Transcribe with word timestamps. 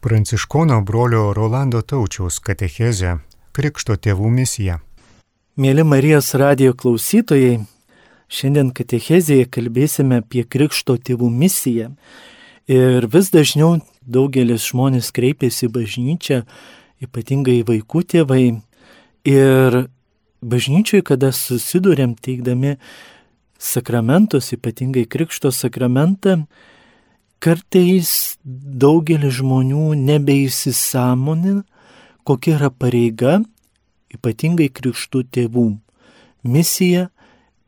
Pranciškono 0.00 0.80
brolio 0.80 1.34
Rolando 1.36 1.82
Taučiaus 1.84 2.38
katechezė 2.40 3.18
Krikšto 3.52 3.98
tėvų 4.00 4.30
misija. 4.32 4.78
Mėly 5.60 5.84
Marijos 5.84 6.30
radio 6.40 6.72
klausytojai, 6.72 7.58
šiandien 8.32 8.70
katechezėje 8.72 9.50
kalbėsime 9.52 10.22
apie 10.22 10.46
Krikšto 10.48 10.96
tėvų 10.96 11.28
misiją. 11.42 11.90
Ir 12.64 13.10
vis 13.12 13.28
dažniau 13.34 13.82
daugelis 14.00 14.70
žmonės 14.70 15.12
kreipiasi 15.12 15.68
į 15.68 15.72
bažnyčią, 15.76 16.40
ypatingai 17.04 17.60
vaikų 17.68 18.04
tėvai. 18.14 18.46
Ir 19.28 19.80
bažnyčiai, 20.40 21.04
kada 21.04 21.28
susidurėm 21.28 22.16
teikdami 22.16 22.78
sakramentus, 23.60 24.54
ypatingai 24.56 25.04
Krikšto 25.04 25.52
sakramentą, 25.52 26.46
kartais 27.40 28.36
daugelis 28.44 29.38
žmonių 29.40 29.94
nebeįsisamonina, 29.98 31.64
kokia 32.28 32.58
yra 32.58 32.70
pareiga, 32.70 33.40
ypatingai 34.12 34.68
krikštų 34.72 35.24
tėvų. 35.34 35.66
Misija 36.44 37.08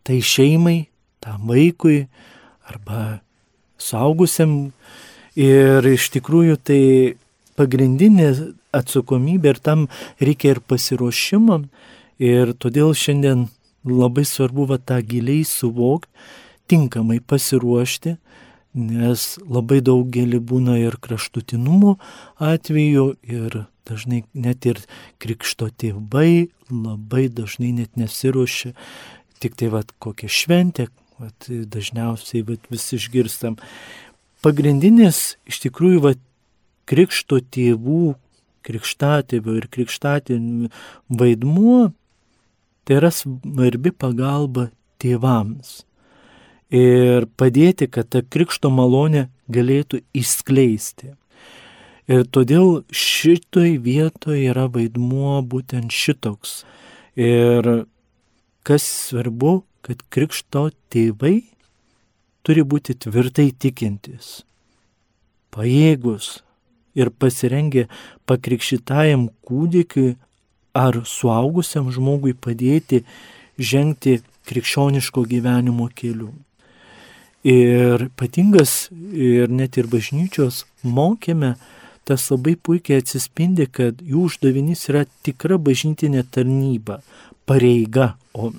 tai 0.06 0.20
šeimai, 0.24 0.88
tam 1.22 1.48
vaikui 1.48 2.06
arba 2.68 3.22
saugusiam. 3.80 4.72
Ir 5.38 5.86
iš 5.88 6.10
tikrųjų 6.12 6.58
tai 6.60 6.82
pagrindinė 7.56 8.28
atsakomybė 8.76 9.54
ir 9.54 9.60
tam 9.64 9.86
reikia 10.20 10.56
ir 10.56 10.60
pasiruošimo. 10.68 11.62
Ir 12.22 12.52
todėl 12.60 12.92
šiandien 12.92 13.48
labai 13.88 14.24
svarbu 14.28 14.68
va 14.70 14.78
tą 14.78 15.00
giliai 15.02 15.46
suvokti, 15.48 16.12
tinkamai 16.70 17.18
pasiruošti, 17.24 18.14
nes 18.74 19.26
labai 19.44 19.80
daugelį 19.84 20.40
būna 20.40 20.78
ir 20.80 20.96
kraštutinumų 21.02 21.96
atveju 22.40 23.06
ir 23.22 23.64
dažnai 23.88 24.22
net 24.32 24.66
ir 24.68 24.80
krikšto 25.22 25.68
tėvai 25.76 26.48
labai 26.70 27.28
dažnai 27.28 27.72
net 27.76 27.96
nesiruošia, 28.00 28.72
tik 29.42 29.58
tai 29.58 29.68
vad 29.74 29.92
kokią 30.00 30.30
šventę, 30.30 30.88
vat, 31.20 31.48
dažniausiai 31.48 32.44
vat, 32.48 32.64
visi 32.72 32.96
išgirstam. 32.96 33.58
Pagrindinis 34.42 35.36
iš 35.50 35.62
tikrųjų 35.66 36.02
vat, 36.06 36.20
krikšto 36.88 37.42
tėvų, 37.54 38.14
krikštatėvio 38.66 39.58
ir 39.58 39.68
krikštatėvių 39.70 40.70
vaidmuo 41.18 41.92
tai 42.86 42.98
yra 42.98 43.10
svarbi 43.14 43.92
pagalba 43.94 44.68
tėvams 45.02 45.82
ir 46.72 47.28
padėti, 47.36 47.86
kad 47.86 48.08
ta 48.08 48.22
krikšto 48.24 48.70
malonė 48.72 49.28
galėtų 49.52 50.00
išskleisti. 50.16 51.12
Ir 52.10 52.24
todėl 52.34 52.82
šitoj 52.90 53.76
vietoje 53.84 54.48
yra 54.50 54.66
vaidmuo 54.72 55.40
būtent 55.46 55.92
šitoks. 55.92 56.64
Ir 57.14 57.86
kas 58.66 58.86
svarbu, 58.86 59.62
kad 59.84 60.02
krikšto 60.10 60.70
tėvai 60.92 61.42
turi 62.42 62.64
būti 62.66 62.96
tvirtai 62.98 63.50
tikintis, 63.52 64.42
pajėgus 65.54 66.40
ir 66.98 67.10
pasirengę 67.10 67.86
pakrikščitajam 68.28 69.28
kūdikiui 69.46 70.16
ar 70.74 71.02
suaugusiam 71.08 71.90
žmogui 71.92 72.32
padėti 72.34 73.02
žengti 73.58 74.20
krikščioniško 74.48 75.24
gyvenimo 75.28 75.88
keliu. 75.94 76.32
Ir 77.42 78.06
ypatingas 78.06 78.86
ir 79.10 79.50
net 79.50 79.74
ir 79.78 79.88
bažnyčios 79.90 80.62
mokėme, 80.86 81.56
tas 82.06 82.28
labai 82.30 82.54
puikiai 82.54 83.02
atsispindi, 83.02 83.66
kad 83.66 83.98
jų 83.98 84.28
uždavinys 84.28 84.86
yra 84.90 85.04
tikra 85.26 85.58
bažnytinė 85.58 86.22
tarnyba, 86.30 87.00
pareiga. 87.46 88.14
O 88.34 88.52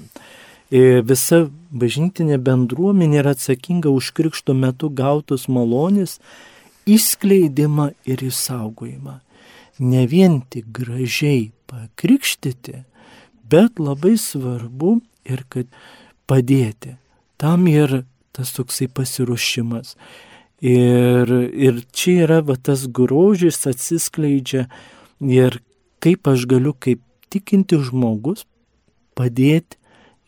visa 0.74 1.46
bažnytinė 1.72 2.40
bendruomenė 2.44 3.22
yra 3.22 3.34
atsakinga 3.38 3.92
už 3.94 4.12
krikšto 4.18 4.56
metu 4.58 4.90
gautus 4.90 5.48
malonės 5.48 6.20
įskleidimą 6.90 7.92
ir 8.06 8.24
įsaugojimą. 8.28 9.20
Ne 9.80 10.08
vien 10.08 10.42
tik 10.50 10.68
gražiai 10.76 11.52
pakrikštyti, 11.72 12.84
bet 13.50 13.80
labai 13.80 14.18
svarbu 14.20 15.00
ir 15.26 15.46
kad 15.50 15.68
padėti. 16.28 16.98
Tam 17.38 17.68
ir 17.68 18.04
tas 18.34 18.54
toksai 18.56 18.90
pasiruošimas. 18.90 19.96
Ir, 20.64 21.30
ir 21.52 21.84
čia 21.92 22.24
yra 22.28 22.40
va, 22.46 22.56
tas 22.56 22.86
grožis 22.88 23.60
atsiskleidžia 23.68 24.70
ir 25.20 25.60
kaip 26.04 26.28
aš 26.32 26.48
galiu 26.48 26.72
kaip 26.74 27.02
tikinti 27.34 27.80
žmogus 27.84 28.46
padėti 29.18 29.80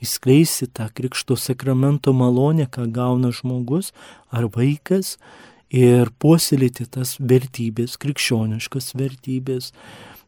įskleisti 0.03 0.67
tą 0.75 0.89
krikšto 0.93 1.37
sakramento 1.39 2.13
malonę, 2.13 2.67
ką 2.67 2.89
gauna 2.91 3.31
žmogus 3.33 3.93
ar 4.29 4.49
vaikas 4.51 5.15
ir 5.71 6.11
puoselėti 6.19 6.85
tas 6.91 7.15
vertybės, 7.19 7.97
krikščioniškas 8.01 8.93
vertybės, 8.99 9.71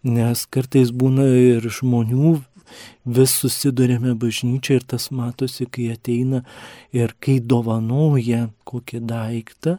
nes 0.08 0.46
kartais 0.50 0.94
būna 0.96 1.28
ir 1.28 1.68
žmonių 1.68 2.38
vis 3.06 3.36
susidurėme 3.42 4.16
bažnyčia 4.20 4.80
ir 4.80 4.88
tas 4.94 5.10
matosi, 5.12 5.66
kai 5.66 5.92
ateina 5.94 6.44
ir 6.96 7.16
kai 7.20 7.40
dovanoja 7.40 8.50
kokį 8.68 9.02
daiktą, 9.08 9.78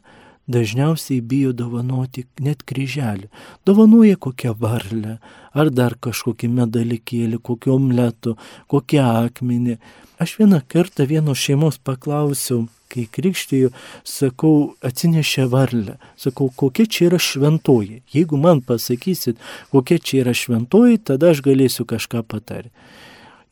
dažniausiai 0.48 1.20
bijo 1.20 1.52
dovanoti 1.52 2.24
net 2.40 2.64
kryželį. 2.68 3.28
Dovanoja 3.68 4.16
kokią 4.16 4.54
varlę, 4.56 5.18
ar 5.52 5.70
dar 5.70 5.98
kažkokį 6.00 6.48
medalikėlį, 6.56 7.42
kokį 7.44 7.74
omletų, 7.76 8.34
kokį 8.72 9.02
akmenį. 9.04 9.78
Aš 10.18 10.38
vieną 10.40 10.62
kartą 10.66 11.06
vienos 11.06 11.38
šeimos 11.44 11.78
paklausiau, 11.84 12.64
kai 12.92 13.06
krikštiju, 13.12 13.70
sakau, 14.06 14.74
atsinešė 14.84 15.46
varlę. 15.52 15.98
Sakau, 16.20 16.48
kokia 16.50 16.88
čia 16.88 17.08
yra 17.10 17.20
šventoji. 17.22 18.02
Jeigu 18.14 18.40
man 18.40 18.62
pasakysit, 18.64 19.38
kokia 19.74 20.00
čia 20.00 20.22
yra 20.24 20.34
šventoji, 20.36 21.02
tada 21.12 21.32
aš 21.34 21.44
galėsiu 21.46 21.86
kažką 21.88 22.24
patarti. 22.28 22.72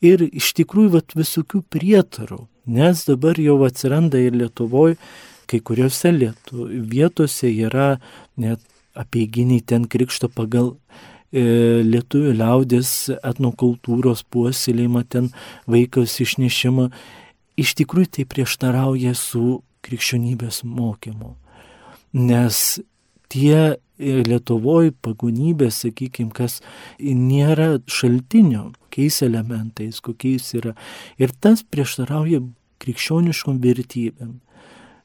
Ir 0.05 0.21
iš 0.27 0.51
tikrųjų 0.59 0.93
vat, 0.93 1.15
visokių 1.17 1.63
prietarų, 1.73 2.43
nes 2.69 3.05
dabar 3.07 3.39
jau 3.41 3.57
atsiranda 3.65 4.19
ir 4.21 4.35
Lietuvoje, 4.37 4.99
kai 5.47 5.59
kuriuose 5.63 6.11
lietu, 6.11 6.67
vietose 6.91 7.49
yra 7.49 7.95
net 8.37 8.61
apieiginiai 8.97 9.63
ten 9.65 9.85
krikšto 9.89 10.29
pagal 10.33 10.73
e, 11.31 11.83
lietuvių 11.87 12.33
liaudės 12.41 12.91
etnokultūros 13.17 14.25
puoselėjimą, 14.33 15.05
ten 15.09 15.31
vaikas 15.69 16.17
išnešimą 16.25 16.89
iš 17.57 17.73
tikrųjų 17.81 18.11
tai 18.17 18.27
prieštarauja 18.29 19.15
su 19.17 19.61
krikščionybės 19.85 20.63
mokymu. 20.67 21.35
Nes 22.13 22.79
tie 23.33 23.77
Lietuvoje 23.97 24.91
pagonybės, 25.01 25.79
sakykime, 25.81 26.29
kas 26.29 26.59
nėra 27.01 27.79
šaltinio, 27.89 28.67
kokiais 28.85 29.23
elementais, 29.25 29.97
kokiais 30.05 30.51
yra. 30.53 30.75
Ir 31.17 31.33
tas 31.41 31.63
prieštarauja 31.65 32.43
krikščioniškom 32.77 33.57
vertybėm. 33.63 34.35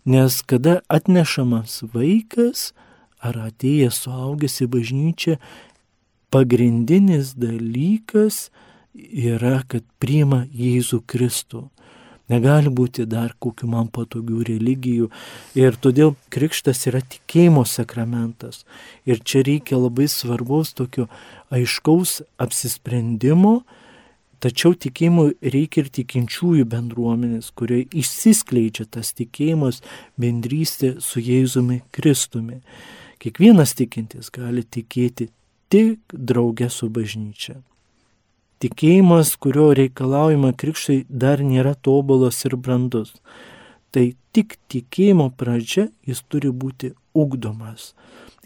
Nes 0.04 0.42
kada 0.44 0.82
atnešamas 0.92 1.78
vaikas 1.94 2.72
ar 3.22 3.38
atėjęs 3.46 4.02
suaugęs 4.04 4.60
į 4.60 4.68
bažnyčią, 4.76 5.38
pagrindinis 6.28 7.32
dalykas 7.38 8.50
yra, 8.92 9.62
kad 9.64 9.86
priima 10.02 10.44
Jėzų 10.52 11.00
Kristų. 11.08 11.70
Negali 12.32 12.70
būti 12.72 13.04
dar 13.10 13.34
kokių 13.42 13.68
man 13.68 13.90
patogių 13.92 14.44
religijų. 14.48 15.10
Ir 15.58 15.76
todėl 15.82 16.14
krikštas 16.32 16.86
yra 16.88 17.02
tikėjimo 17.04 17.64
sakramentas. 17.68 18.62
Ir 19.04 19.20
čia 19.20 19.42
reikia 19.44 19.80
labai 19.80 20.08
svarbus 20.08 20.72
tokio 20.78 21.08
aiškaus 21.52 22.20
apsisprendimo, 22.40 23.60
tačiau 24.42 24.72
tikėjimui 24.74 25.36
reikia 25.54 25.84
ir 25.84 25.90
tikinčiųjų 25.98 26.64
bendruomenės, 26.72 27.52
kurioje 27.58 27.90
išsiskleidžia 28.02 28.88
tas 28.96 29.12
tikėjimas 29.18 29.82
bendrystė 30.20 30.96
su 31.04 31.22
Jėzumi 31.22 31.82
Kristumi. 31.94 32.62
Kiekvienas 33.22 33.76
tikintis 33.78 34.32
gali 34.34 34.64
tikėti 34.64 35.28
tik 35.70 36.16
draugė 36.16 36.70
su 36.72 36.88
bažnyčia. 36.90 37.60
Tikėjimas, 38.62 39.34
kurio 39.42 39.72
reikalaujama 39.74 40.52
krikštai, 40.54 41.02
dar 41.08 41.42
nėra 41.42 41.74
tobulas 41.74 42.44
ir 42.46 42.54
brandus. 42.54 43.16
Tai 43.90 44.12
tik 44.32 44.54
tikėjimo 44.70 45.32
pradžia 45.34 45.88
jis 46.06 46.22
turi 46.30 46.52
būti 46.54 46.92
ugdomas. 47.18 47.92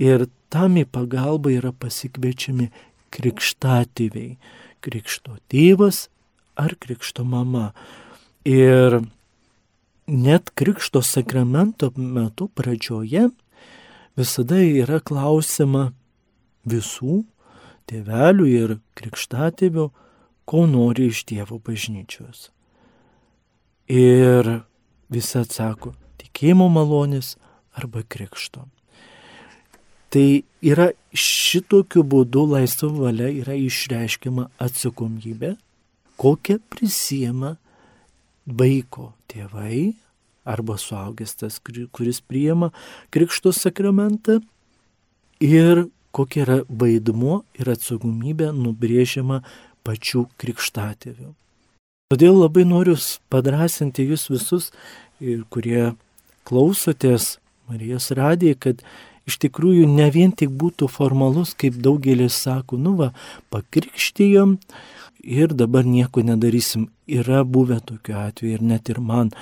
Ir 0.00 0.26
tam 0.48 0.78
į 0.80 0.86
pagalbą 0.88 1.52
yra 1.58 1.72
pasikviečiami 1.76 2.70
krikštatėviai. 3.12 4.38
Krikšto 4.80 5.36
tėvas 5.52 6.06
ar 6.56 6.74
krikšto 6.80 7.24
mama. 7.28 7.70
Ir 8.48 9.02
net 10.06 10.50
krikšto 10.56 11.02
sakramento 11.04 11.92
metu 11.96 12.48
pradžioje 12.48 13.28
visada 14.16 14.60
yra 14.64 15.00
klausima 15.04 15.90
visų 16.64 17.22
tėvelių 17.90 18.46
ir 18.50 18.76
krikštatėvių, 18.98 19.90
ko 20.46 20.66
nori 20.70 21.10
iš 21.10 21.24
Dievo 21.28 21.58
bažnyčios. 21.58 22.50
Ir 23.90 24.48
visi 25.12 25.38
atsako 25.38 25.92
tikėjimo 26.22 26.68
malonės 26.72 27.34
arba 27.76 28.02
krikšto. 28.02 28.64
Tai 30.10 30.26
yra 30.62 30.90
šitokiu 31.12 32.04
būdu 32.06 32.46
laisva 32.54 32.88
valia 32.94 33.28
yra 33.42 33.56
išreiškiama 33.58 34.48
atsakomybė, 34.62 35.56
kokią 36.16 36.60
prisijama 36.72 37.56
vaiko 38.46 39.10
tėvai 39.28 39.96
arba 40.46 40.78
suaugęs 40.78 41.34
tas, 41.40 41.58
kuris 41.60 42.22
priima 42.22 42.70
krikšto 43.10 43.52
sakramentą 43.52 44.38
ir 45.42 45.88
kokia 46.14 46.44
yra 46.46 46.58
vaidmuo 46.70 47.42
ir 47.58 47.72
atsakomybė 47.74 48.52
nubrėžiama 48.54 49.42
pačių 49.86 50.26
krikštatėvių. 50.40 51.32
Todėl 52.12 52.36
labai 52.38 52.62
noriu 52.68 52.94
padrasinti 53.32 54.04
jūs 54.06 54.28
visus, 54.30 54.70
kurie 55.50 55.96
klausotės 56.46 57.36
Marijos 57.66 58.12
radiją, 58.14 58.54
kad 58.62 58.84
iš 59.26 59.40
tikrųjų 59.42 59.88
ne 59.90 60.06
vien 60.14 60.30
tik 60.30 60.52
būtų 60.54 60.86
formalus, 60.92 61.54
kaip 61.58 61.80
daugelis 61.82 62.36
sako, 62.46 62.78
nu 62.78 62.94
va, 63.00 63.10
pakrikštijom 63.50 64.54
ir 65.26 65.54
dabar 65.58 65.82
nieko 65.86 66.22
nedarysim. 66.22 66.86
Yra 67.10 67.42
buvę 67.42 67.80
tokiu 67.86 68.16
atveju 68.22 68.54
ir 68.54 68.62
net 68.62 68.90
ir 68.90 69.02
man. 69.02 69.32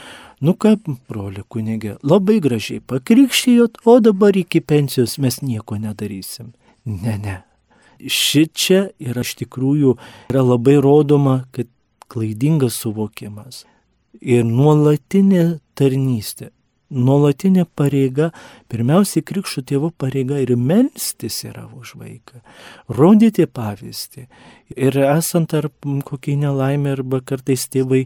Nu 0.40 0.56
ką, 0.56 0.76
broli 1.08 1.44
kunigė, 1.48 1.98
labai 2.04 2.40
gražiai 2.44 2.80
pakrikštijot, 2.80 3.84
o 3.84 4.00
dabar 4.00 4.36
iki 4.36 4.64
pensijos 4.64 5.18
mes 5.20 5.42
nieko 5.44 5.76
nedarysim. 5.80 6.52
Ne, 6.84 7.18
ne. 7.20 7.42
Šičia 8.00 8.88
yra 9.02 9.24
iš 9.26 9.36
tikrųjų 9.42 9.94
yra 10.32 10.42
labai 10.44 10.76
rodoma, 10.82 11.44
kad 11.54 11.70
klaidingas 12.10 12.80
suvokimas 12.82 13.64
ir 14.20 14.44
nuolatinė 14.46 15.46
tarnystė 15.78 16.50
nuolatinė 16.94 17.64
pareiga, 17.76 18.30
pirmiausiai 18.70 19.24
krikščių 19.26 19.62
tėvų 19.70 19.90
pareiga 19.98 20.38
ir 20.42 20.54
melstis 20.56 21.40
yra 21.48 21.66
už 21.66 21.94
vaiką, 22.00 22.40
rodyti 22.88 23.46
pavyzdį. 23.46 24.26
Ir 24.76 24.98
esant 25.06 25.50
tarp 25.52 25.86
kokiai 26.08 26.38
nelaimė 26.40 26.94
arba 26.98 27.20
kartais 27.20 27.66
tėvai 27.72 28.04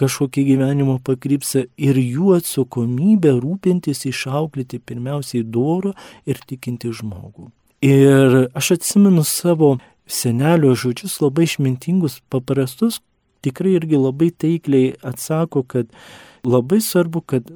kažkokį 0.00 0.46
gyvenimo 0.52 0.98
pakrypsa 1.04 1.66
ir 1.76 2.00
jų 2.00 2.36
atsakomybė 2.38 3.36
rūpintis 3.40 4.06
išauklyti 4.10 4.82
pirmiausiai 4.82 5.44
dorą 5.44 5.94
ir 6.26 6.42
tikinti 6.46 6.92
žmogų. 6.92 7.50
Ir 7.86 8.48
aš 8.56 8.72
atsimenu 8.74 9.22
savo 9.24 9.76
senelio 10.10 10.74
žodžius 10.74 11.20
labai 11.22 11.44
išmintingus, 11.46 12.20
paprastus, 12.32 12.98
tikrai 13.46 13.76
irgi 13.78 13.98
labai 14.00 14.30
taikliai 14.34 14.94
atsako, 15.06 15.62
kad 15.62 15.92
labai 16.46 16.80
svarbu, 16.82 17.20
kad 17.30 17.50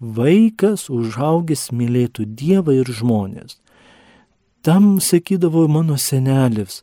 vaikas 0.00 0.88
užaugęs 0.92 1.70
mylėtų 1.76 2.26
Dievą 2.40 2.76
ir 2.80 2.90
žmonės. 2.98 3.58
Tam 4.64 4.98
sakydavo 5.00 5.66
mano 5.68 5.96
senelis. 6.00 6.82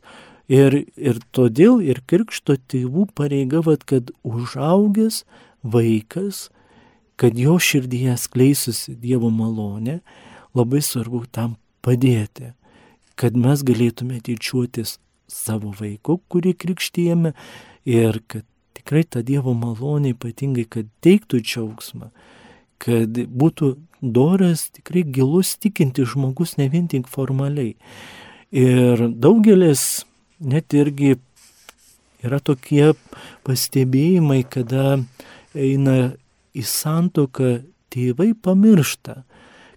Ir, 0.50 0.74
ir 0.98 1.20
todėl 1.34 1.80
ir 1.80 2.02
krikšto 2.06 2.58
tėvų 2.70 3.06
pareiga, 3.16 3.62
vat, 3.64 3.86
kad 3.88 4.10
užaugęs 4.26 5.22
vaikas, 5.62 6.48
kad 7.16 7.38
jo 7.38 7.56
širdyje 7.62 8.18
skleisusi 8.20 8.96
Dievo 8.98 9.30
malonė, 9.30 10.00
labai 10.54 10.82
svarbu 10.84 11.24
tam 11.30 11.56
padėti, 11.82 12.52
kad 13.18 13.36
mes 13.38 13.62
galėtume 13.66 14.20
tyčiuotis 14.24 14.98
savo 15.30 15.72
vaiku, 15.78 16.20
kurį 16.32 16.54
krikštyjame 16.64 17.32
ir 17.88 18.20
kad 18.28 18.46
tikrai 18.76 19.04
ta 19.04 19.22
Dievo 19.22 19.54
malonė 19.56 20.14
ypatingai, 20.16 20.66
kad 20.68 20.88
teiktų 21.04 21.42
džiaugsmą, 21.44 22.10
kad 22.82 23.18
būtų 23.30 23.74
doras, 24.02 24.66
tikrai 24.74 25.04
gilus 25.06 25.54
tikinti 25.62 26.04
žmogus, 26.08 26.56
ne 26.58 26.68
vien 26.72 26.88
tik 26.90 27.08
formaliai. 27.10 27.76
Ir 28.52 29.06
daugelis 29.22 30.04
net 30.42 30.74
irgi 30.74 31.14
yra 32.22 32.40
tokie 32.42 32.92
pastebėjimai, 33.46 34.42
kada 34.50 34.98
eina 35.54 36.14
į 36.52 36.64
santoką, 36.66 37.60
tėvai 37.92 38.32
pamiršta, 38.34 39.22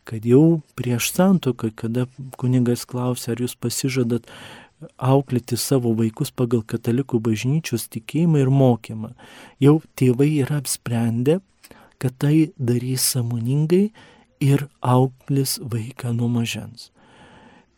kad 0.06 0.26
jau 0.26 0.62
prieš 0.78 1.12
santoką, 1.16 1.72
kada 1.76 2.06
kunigas 2.40 2.86
klausia, 2.90 3.34
ar 3.34 3.42
jūs 3.44 3.58
pasižadat 3.58 4.30
auklėti 5.02 5.58
savo 5.58 5.94
vaikus 5.98 6.32
pagal 6.36 6.64
katalikų 6.68 7.20
bažnyčios 7.24 7.88
tikėjimą 7.94 8.44
ir 8.44 8.52
mokymą. 8.52 9.14
Jau 9.64 9.80
tėvai 9.98 10.30
yra 10.44 10.60
apsprendę, 10.62 11.40
kad 11.98 12.18
tai 12.20 12.52
darys 12.58 13.06
samoningai 13.16 13.90
ir 14.44 14.68
auklės 14.82 15.58
vaiką 15.64 16.14
nuo 16.14 16.30
mažens. 16.30 16.92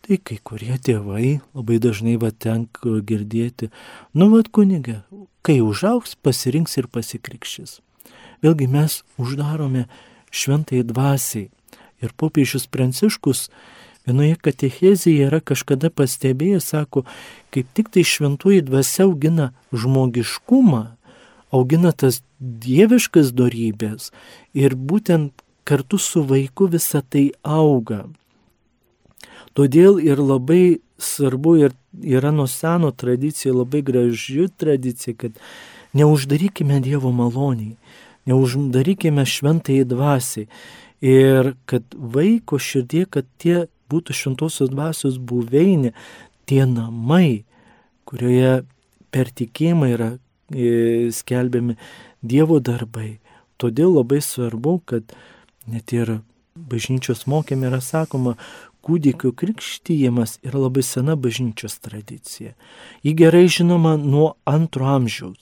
Tai 0.08 0.18
kai 0.24 0.38
kurie 0.40 0.76
tėvai 0.80 1.40
labai 1.54 1.80
dažnai 1.84 2.16
va 2.20 2.32
tenka 2.32 3.02
girdėti, 3.04 3.70
nu 4.16 4.30
vad 4.32 4.50
kunigė, 4.56 5.02
kai 5.44 5.60
užauks, 5.62 6.16
pasirinks 6.24 6.78
ir 6.80 6.88
pasikrikščys. 6.88 7.82
Vėlgi 8.44 8.70
mes 8.72 9.02
uždarome 9.20 9.88
šventai 10.32 10.84
dvasiai. 10.88 11.50
Ir 12.04 12.14
popiežius 12.18 12.68
Pranciškus 12.70 13.48
Vienoje 14.08 14.38
katechezėje 14.40 15.26
yra 15.28 15.42
kažkada 15.44 15.90
pastebėjęs, 15.92 16.70
sako, 16.72 17.04
kaip 17.52 17.68
tik 17.76 17.90
tai 17.92 18.06
šventuoji 18.08 18.64
dvasia 18.64 19.04
augina 19.04 19.50
žmogiškumą, 19.76 20.84
augina 21.52 21.92
tas 21.92 22.22
dieviškas 22.40 23.34
darybės 23.36 24.14
ir 24.56 24.78
būtent 24.80 25.44
kartu 25.68 26.00
su 26.00 26.24
vaiku 26.24 26.70
visa 26.72 27.04
tai 27.04 27.34
auga. 27.44 28.06
Todėl 29.52 30.00
ir 30.00 30.24
labai 30.24 30.80
svarbu 31.02 31.58
ir 31.66 31.76
yra 32.00 32.32
nuo 32.32 32.48
seno 32.48 32.94
tradicija, 32.96 33.52
labai 33.58 33.84
graži 33.84 34.48
tradicija, 34.56 35.18
kad 35.20 35.36
neuždarykime 35.98 36.80
Dievo 36.86 37.12
maloniai, 37.12 37.76
neuždarykime 38.30 39.26
šventai 39.28 39.82
dvasiai 39.84 40.48
ir 41.02 41.54
kad 41.66 41.84
vaiko 41.96 42.60
širdie, 42.60 43.06
kad 43.10 43.28
tie 43.38 43.68
būtų 43.92 44.16
šventosios 44.16 44.72
dvasios 44.72 45.18
buveinė, 45.18 45.94
tie 46.48 46.64
namai, 46.66 47.44
kurioje 48.08 48.64
per 49.12 49.32
tikėjimą 49.32 49.92
yra 49.94 50.12
e, 50.52 51.10
skelbiami 51.14 51.78
Dievo 52.28 52.60
darbai. 52.60 53.20
Todėl 53.62 53.94
labai 54.00 54.20
svarbu, 54.26 54.80
kad 54.90 55.14
net 55.70 55.94
ir 55.94 56.20
bažnyčios 56.58 57.28
mokėme 57.30 57.70
yra 57.70 57.80
sakoma, 57.84 58.36
kūdikio 58.88 59.34
krikštyjimas 59.36 60.38
yra 60.48 60.64
labai 60.66 60.84
sena 60.86 61.18
bažnyčios 61.20 61.78
tradicija. 61.84 62.54
Ji 63.04 63.14
gerai 63.18 63.48
žinoma 63.52 63.98
nuo 64.00 64.32
antro 64.48 64.88
amžiaus. 64.88 65.38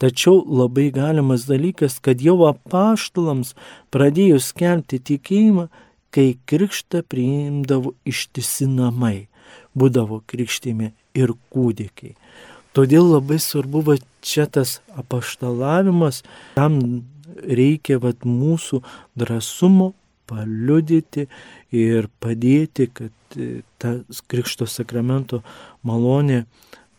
Tačiau 0.00 0.40
labai 0.48 0.88
galimas 0.94 1.44
dalykas, 1.44 1.98
kad 2.00 2.22
jau 2.24 2.38
apaštalams 2.48 3.52
pradėjus 3.92 4.48
skelbti 4.54 5.00
tikėjimą, 5.10 5.66
kai 6.10 6.38
krikštą 6.48 7.02
priimdavo 7.04 7.92
ištisi 8.08 8.66
namai, 8.70 9.28
būdavo 9.76 10.22
krikštimi 10.30 10.90
ir 11.20 11.34
kūdikiai. 11.52 12.16
Todėl 12.72 13.12
labai 13.12 13.36
svarbu 13.42 13.82
va 13.86 13.96
čia 14.24 14.46
tas 14.46 14.78
apaštalavimas, 14.98 16.22
tam 16.56 16.80
reikia 17.44 17.98
va 18.02 18.14
mūsų 18.24 18.80
drąsumo 19.20 19.92
paliudyti 20.30 21.26
ir 21.74 22.08
padėti, 22.22 22.88
kad 22.88 23.38
tas 23.82 24.22
krikšto 24.30 24.66
sakramento 24.70 25.42
malonė 25.86 26.44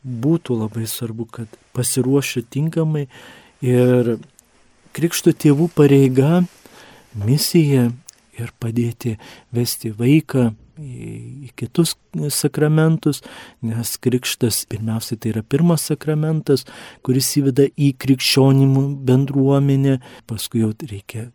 būtų 0.03 0.57
labai 0.63 0.87
svarbu, 0.89 1.27
kad 1.29 1.59
pasiruošę 1.75 2.43
tinkamai. 2.49 3.07
Ir 3.61 4.15
krikšto 4.95 5.33
tėvų 5.37 5.69
pareiga, 5.75 6.41
misija 7.13 7.91
ir 8.39 8.51
padėti 8.59 9.17
vesti 9.53 9.91
vaiką 9.93 10.51
į 10.81 11.51
kitus 11.59 11.93
sakramentus, 12.33 13.21
nes 13.61 13.91
krikštas 14.01 14.63
pirmiausia 14.71 15.17
tai 15.19 15.35
yra 15.35 15.43
pirmas 15.45 15.85
sakramentas, 15.91 16.65
kuris 17.05 17.29
įveda 17.37 17.67
į 17.75 17.91
krikščionimų 18.01 18.87
bendruomenę, 19.05 19.99
paskui 20.29 20.63
jau 20.63 20.71
reikia 20.81 21.29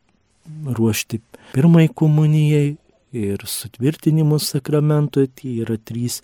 ruošti 0.47 1.21
pirmai 1.55 1.87
komunijai 1.95 2.77
ir 3.17 3.47
sutvirtinimų 3.49 4.39
sakramentui, 4.43 5.29
tai 5.31 5.59
yra 5.63 5.79
trys 5.79 6.21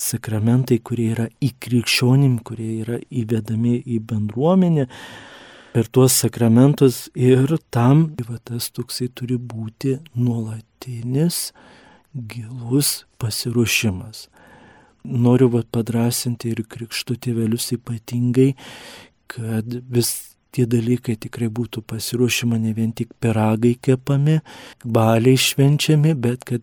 sakramentai, 0.00 0.80
kurie 0.82 1.10
yra 1.14 1.28
į 1.42 1.52
krikščionim, 1.62 2.38
kurie 2.46 2.80
yra 2.82 2.98
įvedami 3.10 3.78
į 3.84 4.00
bendruomenę 4.08 4.88
per 5.74 5.88
tuos 5.90 6.14
sakramentus 6.22 7.08
ir 7.14 7.56
tam 7.74 8.06
va, 8.28 8.38
tas 8.38 8.70
toksai 8.70 9.08
turi 9.10 9.36
būti 9.38 9.96
nuolatinis, 10.14 11.50
gilus 12.14 13.04
pasiruošimas. 13.18 14.28
noriu 15.04 15.50
vat, 15.52 15.66
padrasinti 15.68 16.48
ir 16.48 16.62
krikštų 16.64 17.18
tėvelius 17.26 17.74
ypatingai, 17.76 18.54
kad 19.28 19.66
vis 19.90 20.36
tie 20.54 20.64
dalykai 20.70 21.16
tikrai 21.20 21.50
būtų 21.52 21.82
pasiruošima 21.90 22.56
ne 22.62 22.72
vien 22.72 22.92
tik 22.96 23.12
piragai 23.20 23.74
kepami, 23.82 24.38
baliai 24.84 25.36
švenčiami, 25.36 26.14
bet 26.14 26.46
kad 26.48 26.62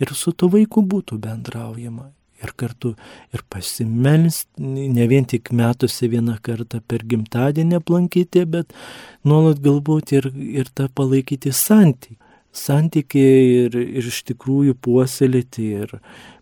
ir 0.00 0.14
su 0.16 0.32
to 0.32 0.48
vaiku 0.52 0.86
būtų 0.86 1.18
bendraujama. 1.20 2.12
Ir 2.42 2.50
kartu 2.58 2.94
ir 3.34 3.44
pasimelst, 3.52 4.48
ne 4.58 5.04
vien 5.10 5.26
tik 5.28 5.52
metuose 5.54 6.08
vieną 6.10 6.38
kartą 6.42 6.80
per 6.90 7.04
gimtadienį 7.06 7.78
aplankyti, 7.78 8.42
bet 8.50 8.74
nuolat 9.22 9.62
galbūt 9.62 10.14
ir, 10.16 10.26
ir 10.34 10.70
tą 10.74 10.88
palaikyti 10.90 11.54
santykį. 11.54 12.18
Santykį 12.52 13.22
ir, 13.66 13.76
ir 13.80 14.08
iš 14.10 14.18
tikrųjų 14.28 14.74
puoselėti 14.84 15.70
ir 15.84 15.94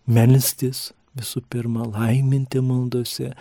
melstis, 0.09 0.89
visų 1.15 1.43
pirma, 1.53 1.85
laiminti 1.87 2.59
maldose 2.65 3.31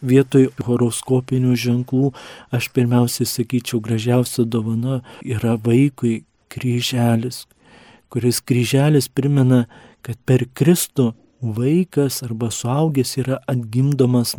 vietoj 0.00 0.48
horoskopinių 0.64 1.56
ženklų, 1.58 2.12
aš 2.54 2.70
pirmiausiai 2.74 3.26
sakyčiau, 3.28 3.80
gražiausia 3.82 4.44
dovana 4.46 5.00
yra 5.26 5.56
vaikui 5.58 6.22
kryželis, 6.52 7.46
kuris 8.12 8.40
kryželis 8.40 9.08
primena, 9.08 9.66
kad 10.02 10.18
per 10.24 10.46
Kristų 10.54 11.12
vaikas 11.42 12.22
arba 12.26 12.50
suaugęs 12.50 13.16
yra 13.22 13.38
atgimdomas 13.46 14.36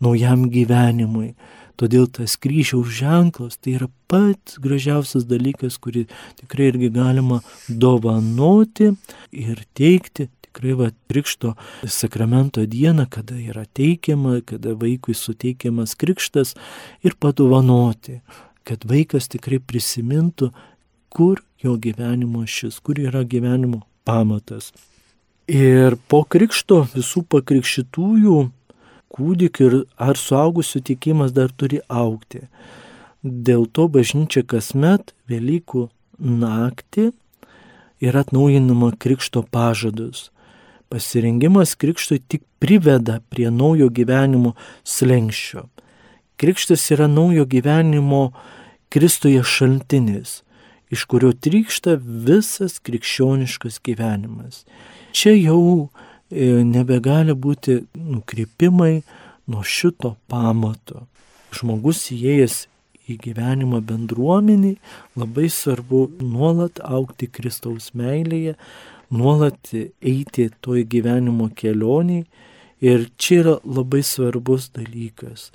naujam 0.00 0.48
gyvenimui. 0.50 1.34
Todėl 1.74 2.06
tas 2.06 2.36
kryžiaus 2.38 2.92
ženklas 2.94 3.58
tai 3.58 3.74
yra 3.78 3.88
pats 4.06 4.60
gražiausias 4.62 5.26
dalykas, 5.26 5.80
kurį 5.82 6.04
tikrai 6.38 6.70
irgi 6.70 6.90
galima 6.94 7.40
dovanoti 7.66 8.92
ir 9.34 9.64
teikti 9.74 10.28
tikrai 10.46 10.76
va 10.78 10.90
krikšto 11.10 11.56
sakramento 11.82 12.62
dieną, 12.62 13.08
kada 13.10 13.34
yra 13.34 13.64
teikiama, 13.66 14.38
kada 14.46 14.76
vaikui 14.78 15.14
suteikiamas 15.18 15.96
krikštas 15.98 16.54
ir 17.02 17.18
padovanoti, 17.18 18.20
kad 18.62 18.86
vaikas 18.86 19.26
tikrai 19.34 19.58
prisimintų, 19.58 20.52
kur 21.10 21.42
jo 21.58 21.74
gyvenimo 21.74 22.46
šis, 22.46 22.78
kur 22.78 23.02
yra 23.02 23.24
gyvenimo 23.26 23.82
pamatas. 24.06 24.70
Ir 25.44 25.98
po 26.08 26.22
krikšto 26.24 26.86
visų 26.94 27.20
pakrikštytųjų 27.28 28.36
kūdikių 29.12 29.66
ir 29.66 29.74
ar 30.00 30.16
suaugusių 30.16 30.80
tikimas 30.88 31.34
dar 31.36 31.52
turi 31.52 31.82
aukti. 31.88 32.46
Dėl 33.20 33.66
to 33.68 33.88
bažnyčia 33.92 34.40
kasmet 34.48 35.12
Velykų 35.28 35.88
naktį 36.18 37.10
yra 38.00 38.24
atnaujinama 38.24 38.94
krikšto 38.96 39.44
pažadus. 39.44 40.30
Pasirengimas 40.88 41.76
krikštui 41.76 42.22
tik 42.24 42.44
priveda 42.60 43.20
prie 43.28 43.50
naujo 43.52 43.90
gyvenimo 43.92 44.54
slengščio. 44.84 45.68
Krikštas 46.40 46.88
yra 46.96 47.08
naujo 47.08 47.44
gyvenimo 47.44 48.32
Kristuje 48.88 49.42
šaltinis, 49.42 50.44
iš 50.88 51.02
kurio 51.10 51.32
trykšta 51.34 51.96
visas 51.98 52.78
krikščioniškas 52.78 53.80
gyvenimas. 53.82 54.62
Čia 55.14 55.34
jau 55.38 55.88
e, 56.26 56.64
nebegali 56.66 57.36
būti 57.38 57.84
nukrypimai 57.94 59.02
nuo 59.46 59.62
šito 59.62 60.16
pamato. 60.26 61.04
Žmogus 61.54 62.08
įėjęs 62.10 62.56
į 63.06 63.18
gyvenimą 63.22 63.78
bendruomenį 63.86 64.72
labai 65.20 65.46
svarbu 65.52 66.08
nuolat 66.18 66.80
aukti 66.82 67.28
Kristaus 67.30 67.92
meilėje, 67.94 68.56
nuolat 69.14 69.70
eiti 69.74 70.48
toj 70.64 70.82
gyvenimo 70.90 71.50
kelioniai. 71.54 72.24
Ir 72.84 73.06
čia 73.16 73.38
yra 73.40 73.54
labai 73.62 74.02
svarbus 74.04 74.66
dalykas. 74.74 75.52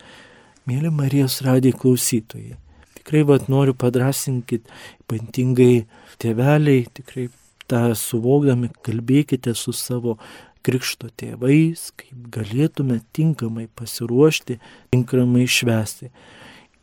Mėly 0.70 0.90
Marijos 0.94 1.42
radiai 1.46 1.76
klausytojai, 1.76 2.56
tikrai 2.96 3.26
vad 3.28 3.50
noriu 3.52 3.76
padrasinkit, 3.78 4.64
ypatingai 5.04 5.84
tėveliai, 6.22 6.88
tikrai 6.96 7.28
tą 7.70 7.90
suvokdami, 7.98 8.72
kalbėkite 8.86 9.54
su 9.56 9.74
savo 9.76 10.18
krikšto 10.66 11.10
tėvais, 11.20 11.90
kaip 12.00 12.28
galėtume 12.34 13.00
tinkamai 13.16 13.68
pasiruošti, 13.80 14.60
tinkamai 14.94 15.46
švesti. 15.48 16.12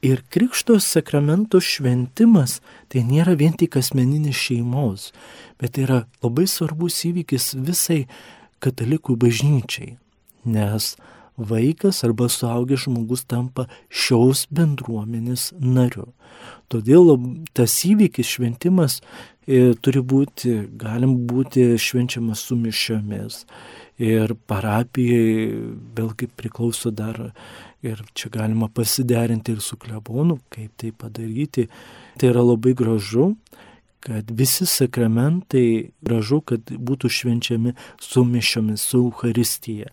Ir 0.07 0.23
krikšto 0.31 0.76
sakramento 0.83 1.59
šventimas 1.62 2.61
tai 2.93 3.02
nėra 3.07 3.35
vien 3.38 3.57
tik 3.57 3.78
asmeninis 3.81 4.37
šeimos, 4.38 5.11
bet 5.61 5.75
tai 5.76 5.87
yra 5.87 6.00
labai 6.23 6.47
svarbus 6.50 7.00
įvykis 7.09 7.55
visai 7.57 8.05
katalikų 8.62 9.16
bažnyčiai, 9.21 9.97
nes 10.47 10.95
vaikas 11.37 12.02
arba 12.05 12.28
suaugęs 12.33 12.87
žmogus 12.87 13.25
tampa 13.28 13.66
šios 13.88 14.47
bendruomenės 14.52 15.50
nariu. 15.61 16.12
Todėl 16.73 17.16
tas 17.57 17.75
įvykis 17.88 18.37
šventimas 18.37 19.00
turi 19.46 20.02
būti, 20.02 20.56
galim 20.76 21.16
būti 21.30 21.72
švenčiamas 21.78 22.42
su 22.48 22.58
mišiomis. 22.58 23.44
Ir 23.96 24.34
parapijai 24.50 25.46
vėlgi 25.96 26.26
priklauso 26.36 26.90
dar 26.92 27.30
Ir 27.86 28.02
čia 28.14 28.30
galima 28.32 28.68
pasiderinti 28.68 29.52
ir 29.52 29.60
su 29.60 29.76
klebonu, 29.76 30.38
kaip 30.50 30.72
tai 30.80 30.92
padaryti. 30.92 31.66
Tai 32.18 32.30
yra 32.32 32.42
labai 32.42 32.72
gražu, 32.74 33.34
kad 34.00 34.30
visi 34.30 34.66
sakramentai 34.66 35.92
gražu, 36.02 36.40
kad 36.40 36.72
būtų 36.88 37.10
švenčiami 37.18 37.74
su 38.02 38.24
mišiomis, 38.24 38.82
su 38.82 39.04
Euharistija. 39.04 39.92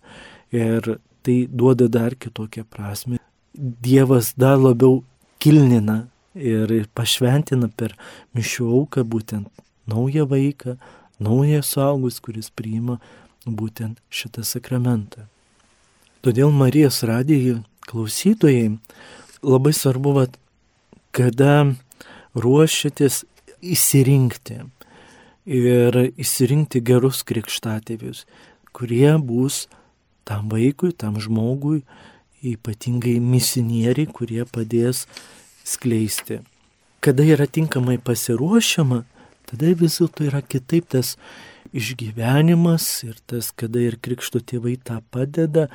Ir 0.56 0.96
tai 1.26 1.38
duoda 1.50 1.90
dar 1.92 2.16
kitokią 2.16 2.66
prasme. 2.70 3.20
Dievas 3.54 4.34
dar 4.38 4.58
labiau 4.58 5.04
kilnina 5.44 6.08
ir 6.36 6.88
pašventina 6.96 7.70
per 7.76 7.96
mišių 8.38 8.70
auką 8.80 9.04
būtent 9.06 9.50
naują 9.90 10.26
vaiką, 10.30 10.78
naują 11.20 11.62
suaugus, 11.64 12.20
kuris 12.20 12.50
priima 12.50 13.00
būtent 13.46 14.00
šitą 14.10 14.44
sakramentą. 14.48 15.28
Todėl 16.24 16.54
Marijos 16.56 17.02
radijai 17.04 17.60
klausytojai, 17.84 18.78
labai 19.44 19.74
svarbu, 19.76 20.14
vat, 20.16 20.38
kada 21.12 21.76
ruošiatės 22.34 23.24
įsirinkti 23.60 24.62
ir 25.46 26.00
įsirinkti 26.16 26.80
gerus 26.82 27.22
krikštatėvius, 27.28 28.24
kurie 28.74 29.12
bus 29.20 29.68
tam 30.24 30.48
vaikui, 30.52 30.94
tam 30.96 31.20
žmogui, 31.20 31.84
ypatingai 32.44 33.20
misionieriai, 33.24 34.08
kurie 34.08 34.44
padės 34.48 35.06
skleisti. 35.64 36.42
Kada 37.04 37.26
yra 37.28 37.48
tinkamai 37.48 37.98
pasiruošiama, 38.00 39.04
tada 39.50 39.74
vis 39.80 40.00
dėlto 40.00 40.28
yra 40.30 40.42
kitaip 40.42 40.88
tas 40.96 41.16
išgyvenimas 41.74 42.86
ir 43.08 43.18
tas, 43.28 43.52
kada 43.52 43.82
ir 43.82 43.98
krikšto 44.02 44.40
tėvai 44.40 44.78
tą 44.78 45.02
padeda, 45.12 45.68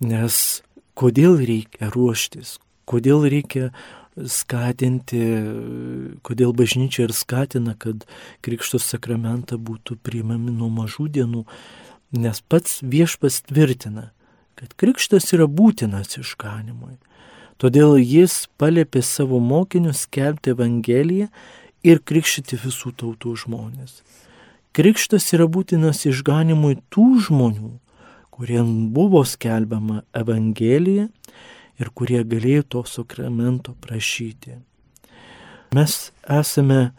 nes 0.00 0.62
kodėl 0.96 1.38
reikia 1.38 1.92
ruoštis, 1.92 2.56
kodėl 2.88 3.28
reikia 3.28 3.70
skatinti, 4.16 5.20
kodėl 6.24 6.54
bažnyčia 6.56 7.04
ir 7.04 7.12
skatina, 7.12 7.76
kad 7.78 8.06
Krikšto 8.44 8.80
sakramentą 8.80 9.58
būtų 9.60 9.98
priimami 10.00 10.54
nuo 10.54 10.70
mažų 10.72 11.08
dienų, 11.18 11.44
nes 12.16 12.40
pats 12.48 12.80
viešpas 12.80 13.42
tvirtina, 13.50 14.10
kad 14.56 14.72
Krikštas 14.80 15.28
yra 15.36 15.48
būtinas 15.50 16.16
išganimui. 16.16 16.96
Todėl 17.56 17.96
jis 17.96 18.44
palėpė 18.60 19.00
savo 19.00 19.40
mokinius 19.40 20.04
skelbti 20.04 20.52
Evangeliją 20.52 21.30
ir 21.86 22.02
krikštyti 22.04 22.58
visų 22.60 22.92
tautų 23.00 23.32
žmonės. 23.46 24.02
Krikštas 24.76 25.30
yra 25.32 25.46
būtinas 25.48 26.02
išganimui 26.04 26.76
tų 26.92 27.06
žmonių, 27.28 27.70
kuriem 28.34 28.90
buvo 28.92 29.22
skelbiama 29.24 30.02
Evangelija 30.12 31.08
ir 31.80 31.92
kurie 31.96 32.20
galėjo 32.28 32.66
to 32.74 32.84
sakramento 32.90 33.72
prašyti. 33.80 34.58
Mes 35.72 35.96
esame 36.28 36.92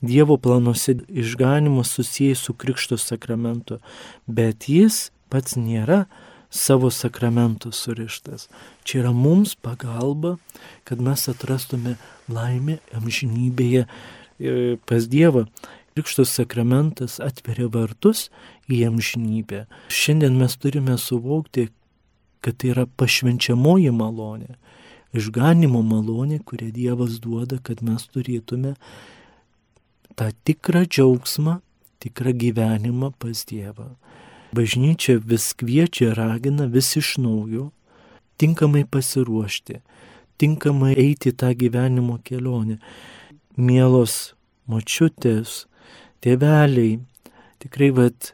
Dievo 0.00 0.38
planuose 0.40 0.94
išganimus 1.12 1.90
susijęs 1.92 2.40
su 2.46 2.54
Krikšto 2.54 2.96
sakramentu, 2.96 3.76
bet 4.24 4.64
jis 4.70 5.10
pats 5.28 5.58
nėra 5.60 6.06
savo 6.50 6.90
sakramentų 6.90 7.72
surištas. 7.74 8.48
Čia 8.84 9.04
yra 9.04 9.12
mums 9.14 9.54
pagalba, 9.54 10.36
kad 10.84 11.02
mes 11.02 11.28
atrastume 11.30 11.96
laimę 12.28 12.80
amžinybėje 12.96 13.86
e, 13.86 14.76
pas 14.86 15.06
Dievą. 15.10 15.46
Krikšto 15.94 16.24
sakramentas 16.24 17.18
atveria 17.20 17.66
vartus 17.68 18.28
į 18.70 18.84
amžinybę. 18.88 19.66
Šiandien 19.92 20.38
mes 20.40 20.54
turime 20.56 20.94
suvokti, 20.98 21.68
kad 22.40 22.56
tai 22.56 22.70
yra 22.72 22.86
pašvenčiamoji 22.88 23.90
malonė, 23.92 24.54
išganimo 25.12 25.82
malonė, 25.84 26.40
kurią 26.46 26.70
Dievas 26.72 27.18
duoda, 27.20 27.58
kad 27.62 27.82
mes 27.84 28.06
turėtume 28.08 28.76
tą 30.16 30.30
tikrą 30.46 30.86
džiaugsmą, 30.88 31.58
tikrą 32.00 32.32
gyvenimą 32.38 33.12
pas 33.20 33.44
Dievą. 33.44 33.90
Bažnyčia 34.56 35.18
vis 35.22 35.52
kviečia, 35.54 36.14
ragina 36.14 36.66
vis 36.66 36.96
iš 36.96 37.16
naujo 37.22 37.70
tinkamai 38.40 38.86
pasiruošti, 38.88 39.80
tinkamai 40.40 40.94
eiti 40.96 41.32
tą 41.36 41.52
gyvenimo 41.52 42.16
kelionę. 42.24 42.78
Mielos 43.60 44.32
močiutės, 44.70 45.66
tėveliai, 46.24 47.00
tikrai 47.60 47.90
vad 47.92 48.32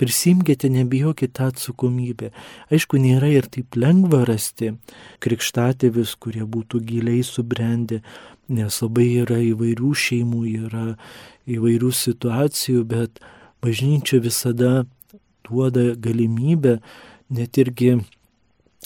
prisimkite, 0.00 0.70
nebijokite 0.72 1.34
tą 1.36 1.50
atsakomybę. 1.52 2.32
Aišku, 2.72 2.98
nėra 2.98 3.28
ir 3.30 3.46
taip 3.52 3.76
lengva 3.76 4.22
rasti 4.26 4.72
krikštatėvis, 5.22 6.16
kurie 6.16 6.46
būtų 6.48 6.80
giliai 6.88 7.20
subrendę, 7.26 8.00
nes 8.48 8.80
labai 8.82 9.08
yra 9.22 9.38
įvairių 9.52 9.92
šeimų, 10.04 10.42
yra 10.64 10.86
įvairių 11.46 11.92
situacijų, 11.92 12.82
bet 12.88 13.20
bažnyčia 13.62 14.22
visada 14.24 14.72
duoda 15.52 15.92
galimybę, 16.00 16.78
net 17.30 17.58
irgi 17.60 17.98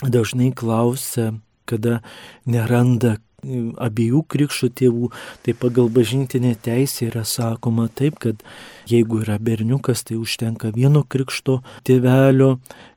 dažnai 0.02 0.52
klausia, 0.54 1.32
kada 1.66 2.00
neranda 2.46 3.16
abiejų 3.46 4.24
krikštų 4.26 4.70
tėvų, 4.80 5.10
tai 5.46 5.54
pagal 5.54 5.90
bažnytinę 5.92 6.54
teisę 6.62 7.06
yra 7.10 7.22
sakoma 7.24 7.86
taip, 7.88 8.18
kad 8.18 8.42
jeigu 8.90 9.20
yra 9.22 9.38
berniukas, 9.38 10.02
tai 10.06 10.18
užtenka 10.18 10.72
vieno 10.74 11.04
krikšto 11.06 11.60
tėvelio, 11.86 12.56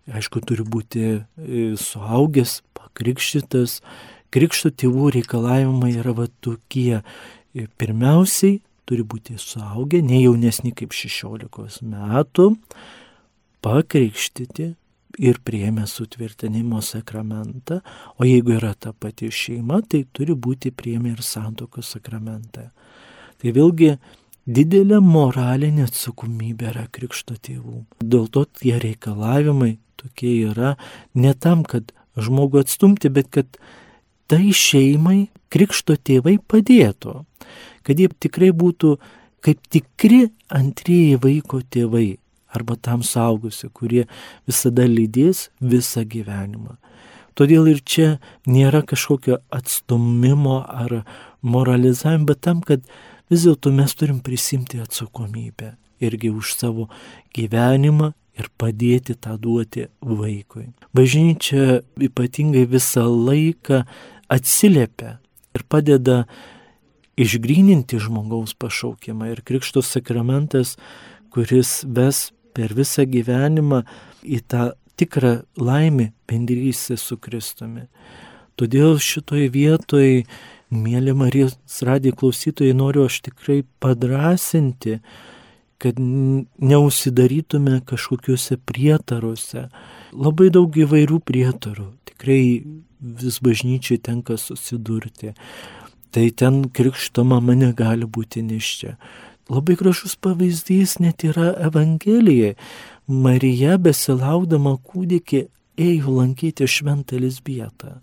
aišku, 0.09 0.41
turi 0.41 0.65
būti 0.65 1.03
e, 1.05 1.19
suaugęs, 1.77 2.61
pakrikštytas. 2.77 3.79
Krikšto 4.33 4.71
tėvų 4.73 5.11
reikalavimai 5.19 5.93
yra 5.99 6.15
va 6.17 6.25
tokie. 6.41 7.03
E, 7.53 7.67
pirmiausiai 7.77 8.59
turi 8.89 9.05
būti 9.05 9.37
suaugę, 9.37 10.01
ne 10.01 10.23
jaunesni 10.23 10.73
kaip 10.73 10.95
16 10.97 11.85
metų, 11.85 12.55
pakrikštyti, 13.65 14.73
ir 15.19 15.39
priėmė 15.45 15.85
sutvirtinimo 15.89 16.79
sakramentą, 16.85 17.79
o 18.17 18.27
jeigu 18.27 18.55
yra 18.55 18.73
ta 18.75 18.93
pati 18.93 19.29
šeima, 19.33 19.81
tai 19.81 20.05
turi 20.15 20.35
būti 20.35 20.71
priėmę 20.75 21.13
ir 21.15 21.23
santokos 21.25 21.91
sakramentą. 21.95 22.69
Tai 23.39 23.53
vėlgi 23.55 23.93
didelė 24.47 25.01
moralinė 25.03 25.87
atsakomybė 25.89 26.71
yra 26.71 26.87
krikšto 26.91 27.37
tėvų. 27.41 27.83
Dėl 28.03 28.29
to 28.31 28.45
tie 28.61 28.77
reikalavimai 28.81 29.77
tokie 29.99 30.35
yra 30.51 30.75
ne 31.15 31.33
tam, 31.35 31.63
kad 31.67 31.91
žmogų 32.19 32.63
atstumti, 32.63 33.11
bet 33.11 33.29
kad 33.35 33.59
tai 34.29 34.53
šeimai 34.55 35.29
krikšto 35.51 35.97
tėvai 35.97 36.37
padėtų, 36.39 37.23
kad 37.83 37.99
jie 37.99 38.09
tikrai 38.21 38.51
būtų 38.55 38.97
kaip 39.43 39.61
tikri 39.71 40.27
antrieji 40.51 41.19
vaiko 41.23 41.61
tėvai, 41.63 42.19
arba 42.55 42.75
tam 42.75 43.03
saugusi, 43.03 43.69
kurie 43.69 44.05
visada 44.47 44.87
lydės 44.89 45.49
visą 45.61 46.05
gyvenimą. 46.05 46.77
Todėl 47.37 47.69
ir 47.71 47.83
čia 47.85 48.07
nėra 48.49 48.81
kažkokio 48.83 49.39
atstumimo 49.53 50.59
ar 50.67 51.03
moralizavimo, 51.41 52.27
bet 52.27 52.41
tam, 52.43 52.59
kad 52.65 52.83
vis 53.31 53.45
dėlto 53.45 53.71
mes 53.71 53.93
turim 53.95 54.19
prisimti 54.19 54.81
atsakomybę 54.83 55.75
irgi 56.03 56.31
už 56.31 56.55
savo 56.57 56.89
gyvenimą 57.35 58.11
ir 58.39 58.47
padėti 58.59 59.15
tą 59.19 59.35
duoti 59.39 59.87
vaikui. 59.99 60.69
Bažnyčia 60.95 61.81
ypatingai 61.99 62.65
visą 62.71 63.05
laiką 63.07 63.83
atsiliepia 64.31 65.17
ir 65.55 65.65
padeda 65.67 66.23
išgryninti 67.19 67.99
žmogaus 67.99 68.55
pašaukimą. 68.55 69.33
Ir 69.33 69.43
Krikšto 69.43 69.83
sakramentas, 69.83 70.77
kuris 71.33 71.83
ves 71.83 72.29
per 72.53 72.73
visą 72.77 73.05
gyvenimą 73.09 73.83
į 74.23 74.41
tą 74.49 74.69
tikrą 74.99 75.39
laimę 75.57 76.11
bendrystę 76.27 76.97
su 76.97 77.17
Kristumi. 77.17 77.87
Todėl 78.59 78.97
šitoje 78.99 79.47
vietoje, 79.53 80.25
mėly 80.69 81.13
Marijos 81.15 81.55
radijo 81.87 82.17
klausytojai, 82.19 82.75
noriu 82.75 83.05
aš 83.07 83.21
tikrai 83.29 83.61
padrasinti, 83.79 84.99
kad 85.79 85.95
neusidarytume 85.99 87.79
kažkokiuose 87.87 88.57
prietaruose. 88.67 89.69
Labai 90.11 90.49
daug 90.51 90.75
įvairių 90.75 91.21
prietarų, 91.23 91.87
tikrai 92.11 92.41
vis 92.99 93.39
bažnyčiai 93.39 94.01
tenka 94.03 94.35
susidurti. 94.37 95.31
Tai 96.11 96.25
ten 96.35 96.65
krikšto 96.73 97.23
mama 97.23 97.55
negali 97.55 98.07
būti 98.09 98.43
niščia. 98.43 98.97
Labai 99.49 99.75
gražus 99.75 100.13
pavyzdys 100.15 100.99
net 101.01 101.23
yra 101.25 101.53
Evangelijai. 101.67 102.53
Marija 103.09 103.79
besilaukdama 103.81 104.75
kūdikį 104.85 105.47
ėjo 105.79 106.19
lankyti 106.19 106.67
šventą 106.69 107.17
Lisbietą. 107.17 107.97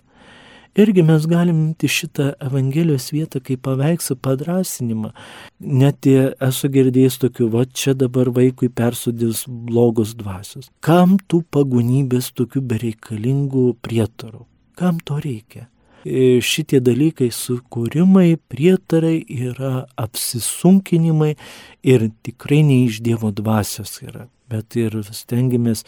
Irgi 0.77 1.03
mes 1.07 1.25
galim 1.31 1.61
imti 1.69 1.89
šitą 1.89 2.33
Evangelijos 2.43 3.07
vietą 3.15 3.41
kaip 3.41 3.63
paveikslą 3.65 4.19
padrasinimą. 4.27 5.13
Net 5.61 6.09
esu 6.49 6.69
girdėjęs 6.75 7.17
tokių, 7.23 7.49
va 7.55 7.63
čia 7.65 7.95
dabar 7.97 8.29
vaikui 8.29 8.69
persudės 8.69 9.47
blogos 9.47 10.13
dvasios. 10.19 10.69
Kam 10.85 11.17
tų 11.31 11.45
pagunybės 11.55 12.29
tokių 12.37 12.61
bereikalingų 12.75 13.65
prietarų? 13.87 14.45
Kam 14.77 15.01
to 15.01 15.17
reikia? 15.23 15.65
E, 16.07 16.39
šitie 16.39 16.79
dalykai 16.85 17.33
sukūrimai, 17.35 18.37
prietarai 18.53 19.19
yra 19.27 19.89
apsisunkinimai 19.99 21.35
ir 21.83 22.09
tikrai 22.23 22.63
ne 22.63 22.85
iš 22.87 23.03
Dievo 23.03 23.33
dvasios 23.35 23.99
yra 24.07 24.29
bet 24.51 24.77
ir 24.79 24.95
stengiamės 25.11 25.85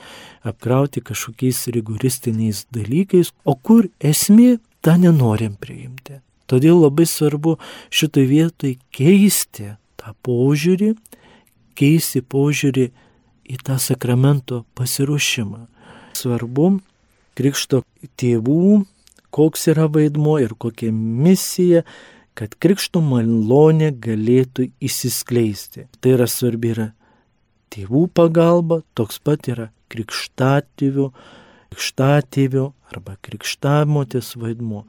apkrauti 0.47 1.03
kažkokiais 1.05 1.69
rigoristiniais 1.75 2.65
dalykais, 2.75 3.31
o 3.47 3.55
kur 3.55 3.89
esmė, 4.03 4.59
tą 4.83 4.97
nenorim 5.01 5.57
priimti. 5.61 6.21
Todėl 6.49 6.81
labai 6.81 7.07
svarbu 7.09 7.57
šitoj 7.93 8.27
vietoj 8.31 8.77
keisti 8.95 9.75
tą 10.01 10.15
požiūrį, 10.25 10.95
keisti 11.79 12.23
požiūrį 12.25 12.87
į 13.49 13.59
tą 13.65 13.79
sakramento 13.83 14.63
pasiruošimą. 14.79 15.67
Svarbu 16.19 16.79
krikšto 17.39 17.85
tėvų 18.19 18.85
koks 19.39 19.69
yra 19.71 19.87
vaidmo 19.95 20.39
ir 20.43 20.57
kokia 20.59 20.91
misija, 20.93 21.85
kad 22.39 22.55
krikšto 22.63 23.03
malonė 23.03 23.93
galėtų 24.03 24.69
įsiskleisti. 24.83 25.87
Tai 26.03 26.15
yra 26.17 26.27
svarbi 26.31 26.73
yra 26.75 26.89
tėvų 27.75 28.07
pagalba, 28.15 28.81
toks 28.99 29.19
pat 29.23 29.47
yra 29.51 29.69
krikštatėvių, 29.93 31.09
krikštatėvių 31.71 32.65
arba 32.93 33.17
krikštamotės 33.27 34.35
vaidmo 34.41 34.85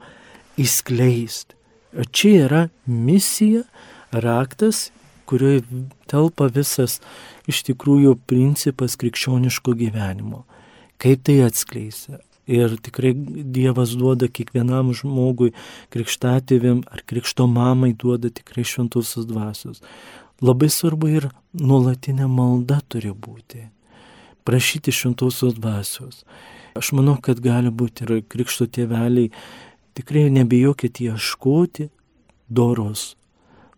įskleisti. 0.60 1.58
O 1.98 2.06
čia 2.06 2.32
yra 2.46 2.62
misija, 2.86 3.64
raktas, 4.14 4.88
kurioje 5.30 5.62
telpa 6.10 6.46
visas 6.54 6.98
iš 7.50 7.64
tikrųjų 7.66 8.16
principas 8.30 8.98
krikščioniško 8.98 9.74
gyvenimo. 9.78 10.44
Kaip 11.02 11.22
tai 11.26 11.40
atskleisia? 11.46 12.20
Ir 12.50 12.74
tikrai 12.82 13.12
Dievas 13.14 13.92
duoda 13.98 14.26
kiekvienam 14.26 14.90
žmogui, 14.96 15.52
krikštatėvim 15.94 16.82
ar 16.90 17.04
krikšto 17.06 17.46
mamai 17.46 17.92
duoda 17.94 18.30
tikrai 18.34 18.64
šventosios 18.66 19.28
dvasios. 19.28 19.82
Labai 20.42 20.70
svarbu 20.72 21.10
ir 21.12 21.28
nuolatinė 21.54 22.26
malda 22.30 22.80
turi 22.88 23.12
būti. 23.12 23.66
Prašyti 24.48 24.94
šventosios 24.94 25.54
dvasios. 25.58 26.24
Aš 26.74 26.92
manau, 26.96 27.18
kad 27.22 27.42
gali 27.44 27.70
būti 27.70 28.06
ir 28.06 28.22
krikšto 28.30 28.66
tėveliai, 28.70 29.30
tikrai 29.98 30.28
nebijokit 30.32 31.02
ieškoti 31.04 31.90
doros. 32.48 33.14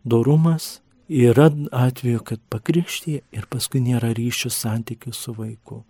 Dorumas 0.04 0.81
yra 1.12 1.50
atveju, 1.72 2.20
kad 2.24 2.40
pakrikštyje 2.52 3.20
ir 3.32 3.46
paskui 3.52 3.82
nėra 3.84 4.12
ryšio 4.16 4.50
santykių 4.52 5.12
su 5.14 5.34
vaiku 5.36 5.82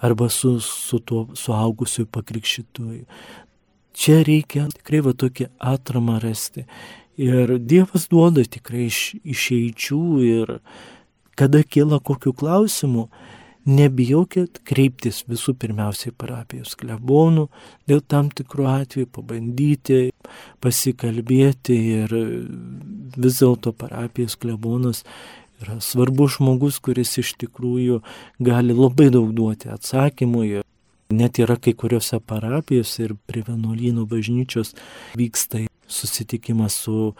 arba 0.00 0.28
su, 0.30 0.58
su 0.60 1.00
tuo 1.04 1.26
suaugusiu 1.36 2.06
pakrikščituoju. 2.06 3.04
Čia 4.00 4.20
reikia 4.24 4.68
tikrai 4.72 5.02
va 5.04 5.12
tokį 5.18 5.50
atramą 5.58 6.20
rasti. 6.22 6.64
Ir 7.20 7.58
Dievas 7.58 8.06
duoda 8.08 8.46
tikrai 8.46 8.86
iš, 8.86 9.00
išeičių 9.20 10.04
ir 10.24 10.54
kada 11.36 11.62
kyla 11.64 11.98
kokiu 12.00 12.32
klausimu, 12.36 13.08
nebijokit 13.68 14.62
kreiptis 14.64 15.24
visų 15.28 15.54
pirmiausiai 15.60 16.14
parapijos 16.16 16.76
klebonų, 16.80 17.48
dėl 17.90 18.00
tam 18.08 18.30
tikrų 18.32 18.66
atvejų 18.70 19.10
pabandyti, 19.12 20.00
pasikalbėti 20.64 21.76
ir 22.00 22.14
vis 23.16 23.40
dėlto 23.42 23.74
parapijos 23.76 24.38
klebonas 24.40 25.04
yra 25.60 25.80
svarbus 25.84 26.38
žmogus, 26.38 26.80
kuris 26.80 27.18
iš 27.20 27.34
tikrųjų 27.40 28.00
gali 28.40 28.76
labai 28.76 29.10
daug 29.12 29.32
duoti 29.36 29.70
atsakymų. 29.72 30.62
Net 31.10 31.40
yra 31.42 31.56
kai 31.58 31.74
kuriuose 31.74 32.20
parapijose 32.22 33.08
ir 33.08 33.16
prie 33.26 33.42
vienuolynų 33.46 34.06
bažnyčios 34.08 34.76
vyksta 35.18 35.64
susitikimas 35.90 36.76
su 36.86 37.14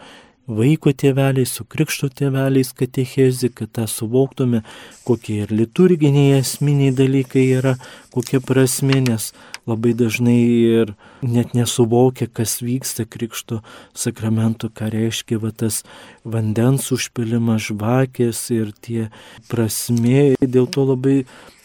vaiko 0.51 0.91
tėveliais, 0.91 1.51
su 1.55 1.65
krikšto 1.67 2.09
tėveliais 2.11 2.71
katechezi, 2.77 3.49
kad 3.55 3.71
tą 3.77 3.87
suvoktume, 3.89 4.61
kokie 5.07 5.41
ir 5.45 5.53
liturginiai 5.55 6.39
esminiai 6.39 6.93
dalykai 6.95 7.45
yra, 7.59 7.75
kokia 8.13 8.41
prasme, 8.43 8.99
nes 9.05 9.31
labai 9.69 9.93
dažnai 9.97 10.37
ir 10.81 10.93
net 11.23 11.55
nesuvokia, 11.57 12.27
kas 12.27 12.59
vyksta 12.63 13.05
krikšto 13.09 13.61
sakramentu, 13.97 14.71
ką 14.73 14.91
reiškia 14.93 15.39
va, 15.41 15.53
tas 15.55 15.81
vandens 16.23 16.91
užpilimas, 16.93 17.69
žvakės 17.69 18.47
ir 18.55 18.73
tie 18.81 19.09
prasme. 19.51 20.33
Dėl 20.41 20.67
to 20.67 20.87
labai 20.93 21.21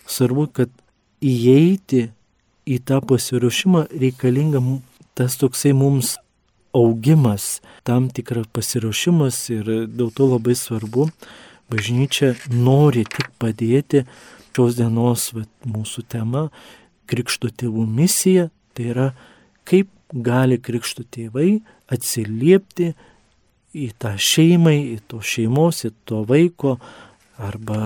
svarbu, 0.07 0.51
kad 0.61 0.71
įeiti 1.25 2.11
į 2.67 2.79
tą 2.87 3.01
pasiruošimą 3.03 3.87
reikalinga 3.95 4.63
tas 5.17 5.39
toksai 5.41 5.73
mums 5.73 6.17
augimas, 6.77 7.61
tam 7.89 8.11
tikras 8.13 8.49
pasiruošimas 8.53 9.39
ir 9.55 9.71
dėl 9.89 10.13
to 10.15 10.29
labai 10.35 10.57
svarbu, 10.59 11.09
bažnyčia 11.73 12.35
nori 12.53 13.07
tik 13.09 13.33
padėti 13.41 14.05
šios 14.57 14.79
dienos 14.79 15.31
vat, 15.37 15.51
mūsų 15.69 16.07
tema 16.09 16.47
Krikšto 17.07 17.53
tėvų 17.55 17.85
misija, 17.87 18.49
tai 18.75 18.91
yra 18.93 19.11
kaip 19.69 19.91
gali 20.11 20.57
Krikšto 20.59 21.05
tėvai 21.13 21.61
atsiliepti 21.93 22.95
į 23.77 23.91
tą 24.01 24.15
šeimą, 24.17 24.73
į 24.97 24.99
to 25.11 25.21
šeimos, 25.21 25.85
į 25.85 25.93
to 26.09 26.23
vaiko 26.27 26.79
arba 27.37 27.83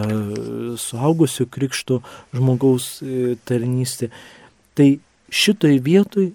suaugusio 0.79 1.49
Krikšto 1.51 2.01
žmogaus 2.37 3.01
e, 3.03 3.35
tarnystė. 3.45 4.13
Tai 4.79 4.89
šitoj 5.27 5.81
vietoj 5.83 6.31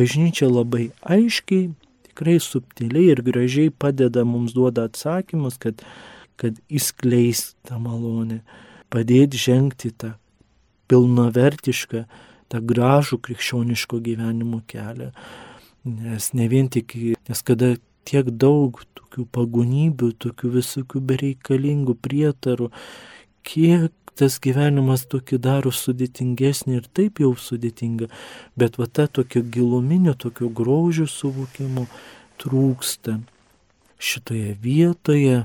bažnyčia 0.00 0.48
labai 0.48 0.88
aiškiai, 1.04 1.68
tikrai 2.08 2.38
subtiliai 2.40 3.12
ir 3.14 3.22
gražiai 3.26 3.70
padeda 3.70 4.24
mums 4.24 4.56
duoda 4.56 4.88
atsakymus, 4.88 5.60
kad, 5.60 5.84
kad 6.40 6.58
įskleis 6.72 7.52
tą 7.68 7.78
malonę, 7.82 8.40
padėti 8.90 9.40
žengti 9.40 9.92
tą 9.92 10.14
pilnavertišką, 10.90 12.04
tą 12.50 12.60
gražų 12.72 13.20
krikščioniško 13.22 14.00
gyvenimo 14.02 14.62
kelią. 14.70 15.12
Nes 15.86 16.32
ne 16.36 16.48
vien 16.50 16.68
tik, 16.68 16.96
nes 17.28 17.44
kada 17.46 17.76
tiek 18.08 18.28
daug 18.42 18.82
tokių 18.98 19.26
pagonybių, 19.32 20.10
tokių 20.24 20.50
visokių 20.58 21.02
bereikalingų 21.12 21.94
prietarų, 22.02 22.70
kiek 23.46 23.94
tas 24.18 24.38
gyvenimas 24.42 25.06
tokį 25.10 25.38
daro 25.42 25.72
sudėtingesnį 25.74 26.80
ir 26.80 26.88
taip 26.96 27.20
jau 27.22 27.32
sudėtinga, 27.38 28.10
bet 28.58 28.78
va 28.80 28.86
ta 28.86 29.06
tokio 29.06 29.42
giluminio, 29.42 30.14
tokio 30.14 30.48
grožio 30.48 31.06
suvokimo 31.10 31.86
trūksta. 32.40 33.20
Šitoje 34.00 34.56
vietoje 34.62 35.44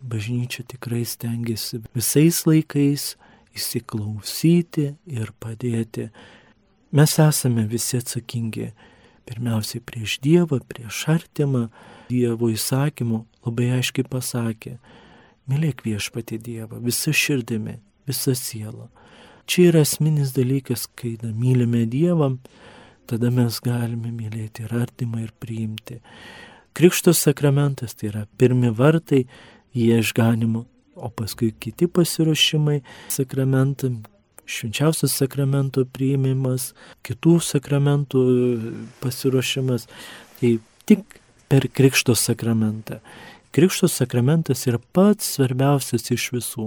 bažnyčia 0.00 0.62
tikrai 0.68 1.04
stengiasi 1.04 1.82
visais 1.94 2.44
laikais 2.46 3.14
įsiklausyti 3.56 4.92
ir 5.10 5.32
padėti. 5.40 6.10
Mes 6.96 7.16
esame 7.20 7.66
visi 7.68 7.98
atsakingi 7.98 8.70
pirmiausiai 9.26 9.82
prieš 9.82 10.20
Dievą, 10.22 10.60
prieš 10.68 11.06
artimą. 11.10 11.66
Dievo 12.06 12.52
įsakymu 12.52 13.24
labai 13.46 13.72
aiškiai 13.80 14.06
pasakė, 14.06 14.76
mylėk 15.50 15.82
viešpati 15.86 16.38
Dievą 16.38 16.78
visą 16.84 17.14
širdimi, 17.14 17.80
visą 18.08 18.34
sielą. 18.38 18.88
Čia 19.46 19.70
yra 19.70 19.84
esminis 19.86 20.32
dalykas, 20.34 20.88
kai 20.98 21.14
da, 21.20 21.30
mylime 21.30 21.84
Dievą, 21.86 22.32
tada 23.06 23.30
mes 23.30 23.60
galime 23.62 24.10
mylėti 24.10 24.64
ir 24.66 24.74
artimą 24.74 25.22
ir 25.22 25.34
priimti. 25.38 26.00
Krikštos 26.76 27.22
sakramentas 27.22 27.94
tai 27.94 28.10
yra 28.10 28.24
pirmi 28.40 28.72
vartai 28.74 29.22
į 29.76 29.92
išganimą, 30.00 30.64
o 30.96 31.08
paskui 31.14 31.52
kiti 31.60 31.86
pasiruošimai 31.86 32.80
sakramentam, 33.12 34.02
švenčiausias 34.46 35.14
sakramento 35.18 35.84
priimimas, 35.92 36.72
kitų 37.06 37.38
sakramentų 37.42 38.24
pasiruošimas. 39.02 39.86
Tai 40.40 40.52
tik 40.86 41.18
per 41.50 41.68
Krikšto 41.72 42.14
sakramentą. 42.18 43.00
Krikšto 43.56 43.88
sakramentas 43.88 44.66
yra 44.68 44.76
pats 44.92 45.30
svarbiausias 45.38 46.10
iš 46.12 46.26
visų, 46.34 46.66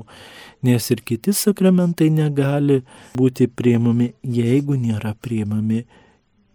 nes 0.65 0.89
ir 0.89 1.04
kiti 1.06 1.36
sakramentai 1.38 2.10
negali 2.10 2.80
būti 3.17 3.45
priimami, 3.45 4.13
jeigu 4.25 4.80
nėra 4.80 5.13
priimami 5.13 5.84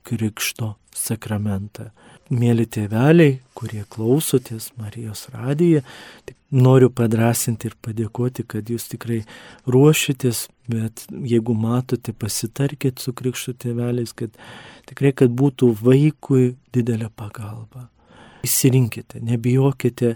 Krikšto 0.05 0.75
sakramentą. 0.95 1.93
Mėly 2.35 2.65
tėveliai, 2.67 3.39
kurie 3.55 3.85
klausotės 3.95 4.71
Marijos 4.81 5.27
radiją, 5.33 5.83
noriu 6.55 6.91
padrasinti 6.91 7.69
ir 7.69 7.79
padėkoti, 7.85 8.47
kad 8.49 8.71
jūs 8.71 8.89
tikrai 8.91 9.23
ruošitės, 9.71 10.47
bet 10.71 11.05
jeigu 11.11 11.55
matote, 11.59 12.15
pasitarkit 12.17 13.03
su 13.03 13.15
krikšto 13.17 13.55
tėveliais, 13.65 14.15
kad 14.17 14.35
tikrai, 14.89 15.13
kad 15.15 15.35
būtų 15.35 15.75
vaikui 15.83 16.55
didelė 16.75 17.11
pagalba. 17.15 17.89
Įsirinkite, 18.45 19.23
nebijokite 19.25 20.15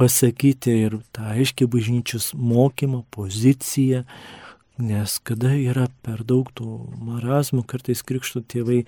pasakyti 0.00 0.76
ir 0.86 1.00
tą 1.14 1.28
aiškiai 1.34 1.68
bažnyčios 1.70 2.32
mokymą, 2.34 3.04
poziciją, 3.14 4.04
nes 4.80 5.18
kada 5.22 5.52
yra 5.54 5.86
per 6.04 6.22
daug 6.24 6.48
tų 6.56 6.66
marazmų, 7.04 7.66
kartais 7.68 8.02
krikšto 8.06 8.40
tėvai 8.40 8.84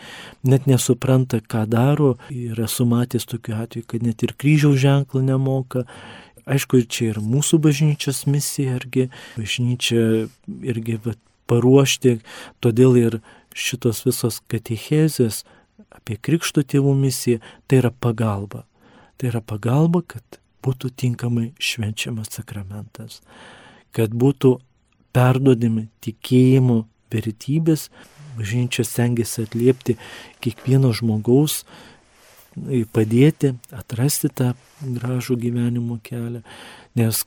net 0.48 0.66
nesupranta, 0.70 1.42
ką 1.44 1.66
daro. 1.70 2.14
Yra 2.32 2.68
sumatęs 2.70 3.28
tokiu 3.28 3.58
atveju, 3.60 3.88
kad 3.92 4.06
net 4.06 4.24
ir 4.24 4.34
kryžiaus 4.40 4.80
ženklą 4.80 5.22
nemoka. 5.26 5.84
Aišku, 6.48 6.82
čia 6.90 7.12
ir 7.12 7.20
mūsų 7.22 7.60
bažnyčios 7.62 8.24
misija, 8.26 8.80
irgi 8.80 9.10
bažnyčia 9.36 10.26
irgi 10.66 10.98
va, 11.04 11.14
paruošti, 11.50 12.18
todėl 12.64 12.98
ir 12.98 13.20
šitos 13.54 14.02
visos 14.08 14.40
katechezės 14.50 15.44
apie 15.92 16.16
krikšto 16.16 16.64
tėvų 16.64 16.96
misiją, 16.96 17.42
tai 17.68 17.82
yra 17.82 17.92
pagalba. 17.92 18.64
Tai 19.22 19.28
yra 19.30 19.38
pagalba, 19.38 20.00
kad 20.02 20.40
būtų 20.66 20.88
tinkamai 20.98 21.52
švenčiamas 21.62 22.32
sakramentas, 22.34 23.20
kad 23.94 24.10
būtų 24.18 24.56
perdodami 25.14 25.84
tikėjimo 26.02 26.80
vertybės, 27.14 27.84
bažnyčia 28.34 28.82
stengiasi 28.82 29.44
atliepti 29.46 29.94
kiekvieno 30.42 30.90
žmogaus, 30.90 31.60
padėti 32.90 33.52
atrasti 33.70 34.32
tą 34.34 34.56
gražų 34.82 35.38
gyvenimo 35.44 36.00
kelią, 36.02 36.42
nes 36.98 37.22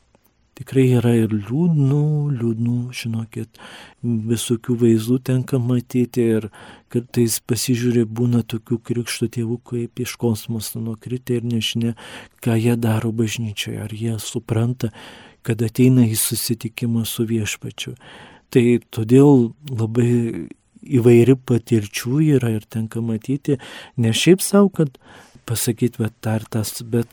Tikrai 0.56 0.86
yra 0.96 1.12
ir 1.18 1.34
liūdnų, 1.34 2.06
liūdnų, 2.38 2.76
žinokit, 2.96 3.58
visokių 4.04 4.78
vaizdų 4.86 5.18
tenka 5.28 5.60
matyti 5.60 6.24
ir 6.38 6.48
kartais 6.94 7.42
pasižiūrė, 7.44 8.06
būna 8.08 8.40
tokių 8.48 8.80
krikšto 8.88 9.28
tėvų, 9.36 9.60
kaip 9.68 10.00
iš 10.06 10.16
kosmoso 10.22 10.80
nukritę 10.80 11.42
ir 11.42 11.50
nežinia, 11.52 11.92
ką 12.40 12.56
jie 12.56 12.78
daro 12.80 13.12
bažnyčioje, 13.12 13.82
ar 13.84 13.92
jie 13.92 14.16
supranta, 14.24 14.94
kad 15.46 15.60
ateina 15.60 16.08
į 16.08 16.16
susitikimą 16.24 17.04
su 17.04 17.28
viešpačiu. 17.28 17.98
Tai 18.48 18.66
todėl 18.96 19.50
labai 19.68 20.10
įvairi 20.86 21.36
patirčių 21.36 22.20
yra 22.38 22.56
ir 22.56 22.66
tenka 22.72 23.04
matyti, 23.04 23.60
ne 24.00 24.16
šiaip 24.16 24.44
savo, 24.46 24.72
kad 24.72 24.96
pasakyti, 25.50 26.00
bet 26.00 26.16
tartas, 26.24 26.78
bet 26.80 27.12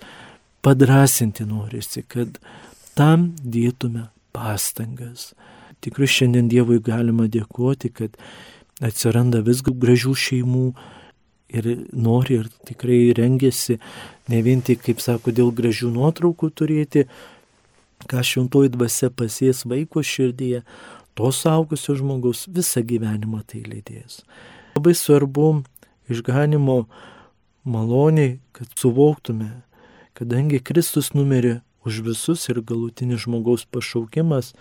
padrasinti 0.62 1.44
norisi, 1.48 2.04
kad 2.06 2.38
tam 2.98 3.32
dėtume 3.42 4.08
pastangas. 4.32 5.32
Tikrai 5.82 6.08
šiandien 6.08 6.48
Dievui 6.50 6.78
galima 6.82 7.26
dėkoti, 7.30 7.90
kad 7.90 8.16
atsiranda 8.82 9.42
vis 9.44 9.62
gražių 9.66 10.14
šeimų 10.14 10.66
ir 11.52 11.68
nori 11.92 12.40
ir 12.40 12.48
tikrai 12.68 13.12
rengiasi 13.16 13.78
ne 14.32 14.42
vien 14.42 14.62
tik, 14.64 14.82
kaip 14.86 15.02
sako, 15.04 15.34
dėl 15.34 15.52
gražių 15.54 15.92
nuotraukų 15.92 16.50
turėti, 16.56 17.06
ką 18.08 18.22
šventoji 18.26 18.72
dvasia 18.74 19.10
pasies 19.14 19.64
vaiko 19.68 20.02
širdyje, 20.02 20.62
to 21.14 21.32
saugusio 21.34 21.94
žmogaus 21.98 22.46
visą 22.48 22.82
gyvenimą 22.86 23.42
tai 23.46 23.62
lydės. 23.66 24.22
Labai 24.78 24.94
svarbu 24.96 25.50
išganimo 26.10 26.86
maloniai, 27.68 28.38
kad 28.56 28.72
suvoktume, 28.78 29.50
kadangi 30.18 30.62
Kristus 30.64 31.12
numirė 31.14 31.60
už 31.86 32.02
visus 32.06 32.48
ir 32.48 32.62
galutinis 32.62 33.24
žmogaus 33.24 33.64
pašaukimas 33.66 34.52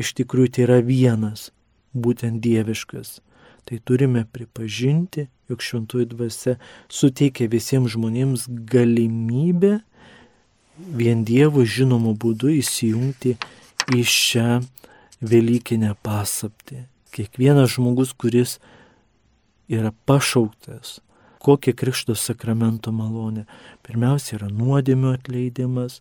iš 0.00 0.14
tikrųjų 0.18 0.54
tai 0.54 0.64
yra 0.66 0.78
vienas, 0.84 1.50
būtent 1.92 2.40
dieviškas. 2.44 3.20
Tai 3.68 3.76
turime 3.84 4.24
pripažinti, 4.32 5.28
jog 5.50 5.62
šventųjų 5.62 6.08
dvasia 6.14 6.56
suteikia 6.90 7.50
visiems 7.52 7.92
žmonėms 7.94 8.46
galimybę 8.48 9.78
vien 10.96 11.24
Dievo 11.28 11.66
žinomu 11.68 12.14
būdu 12.16 12.54
įsijungti 12.56 13.36
į 13.92 14.04
šią 14.06 14.60
Velykinę 15.20 15.92
pasaptį. 16.00 16.86
Kiekvienas 17.12 17.74
žmogus, 17.74 18.14
kuris 18.16 18.56
yra 19.68 19.92
pašauktas 20.08 20.98
Kokia 21.40 21.74
krikšto 21.76 22.14
sakramento 22.18 22.92
malonė? 22.92 23.46
Pirmiausia 23.86 24.36
yra 24.38 24.50
nuodėmio 24.52 25.14
atleidimas, 25.16 26.00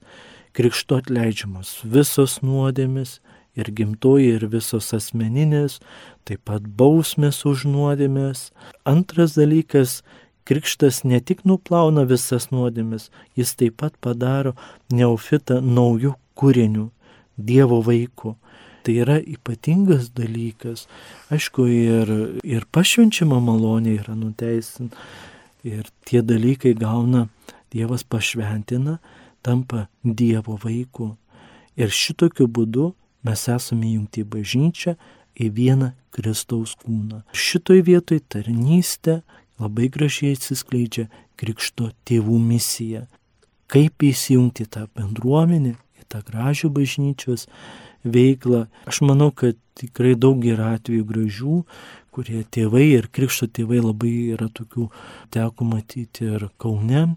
krikšto 0.53 0.99
atleidžiamos 0.99 1.77
visos 1.83 2.41
nuodėmis 2.43 3.19
ir 3.59 3.71
gimtoji 3.75 4.33
ir 4.35 4.47
visos 4.51 4.91
asmeninės, 4.95 5.79
taip 6.27 6.43
pat 6.47 6.67
bausmės 6.79 7.45
už 7.47 7.65
nuodėmės. 7.71 8.49
Antras 8.87 9.37
dalykas 9.39 10.01
Krikštas 10.49 11.03
ne 11.03 11.19
tik 11.21 11.43
nuplauna 11.45 12.07
visas 12.09 12.47
nuodėmes, 12.49 13.11
jis 13.37 13.51
taip 13.53 13.75
pat 13.83 13.93
padaro 14.01 14.55
neofitą 14.89 15.59
naujų 15.61 16.15
kūrinių, 16.41 16.87
Dievo 17.37 17.77
vaikų. 17.85 18.31
Tai 18.83 18.95
yra 19.03 19.19
ypatingas 19.21 20.09
dalykas. 20.17 20.87
Aišku, 21.29 21.67
ir, 21.69 22.09
ir 22.41 22.65
pašvenčiama 22.73 23.37
malonė 23.45 23.93
yra 23.99 24.15
nuteisin. 24.17 24.89
Ir 25.67 25.87
tie 26.07 26.21
dalykai 26.23 26.73
gauna, 26.77 27.27
Dievas 27.69 28.01
pašventina, 28.03 28.97
tampa 29.45 29.87
Dievo 30.03 30.55
vaikų. 30.57 31.11
Ir 31.77 31.91
šitokiu 31.93 32.47
būdu 32.49 32.93
mes 33.27 33.43
esame 33.51 33.93
jungti 33.93 34.23
bažnyčią, 34.25 34.95
į 35.39 35.49
vieną 35.55 35.93
Kristaus 36.11 36.75
kūną. 36.79 37.23
Šitoj 37.31 37.83
vietoj 37.87 38.21
tarnystė 38.31 39.21
labai 39.61 39.87
gražiai 39.93 40.35
atsiskleidžia 40.35 41.07
Krikšto 41.39 41.91
tėvų 42.07 42.39
misija. 42.43 43.05
Kaip 43.71 44.03
įsijungti 44.03 44.65
tą 44.73 44.87
bendruomenę, 44.97 45.75
į 46.01 46.07
tą 46.11 46.23
gražią 46.25 46.71
bažnyčios 46.73 47.47
veiklą. 48.03 48.65
Aš 48.89 49.01
manau, 49.05 49.29
kad 49.31 49.55
tikrai 49.79 50.15
daug 50.19 50.43
yra 50.43 50.73
atvejų 50.77 51.05
gražių, 51.07 51.57
kurie 52.19 52.43
tėvai 52.43 52.89
ir 52.97 53.07
Krikšto 53.15 53.47
tėvai 53.47 53.79
labai 53.79 54.11
yra 54.35 54.49
tokių, 54.51 54.89
teko 55.31 55.63
matyti 55.63 56.27
ir 56.27 56.49
Kaune, 56.59 57.13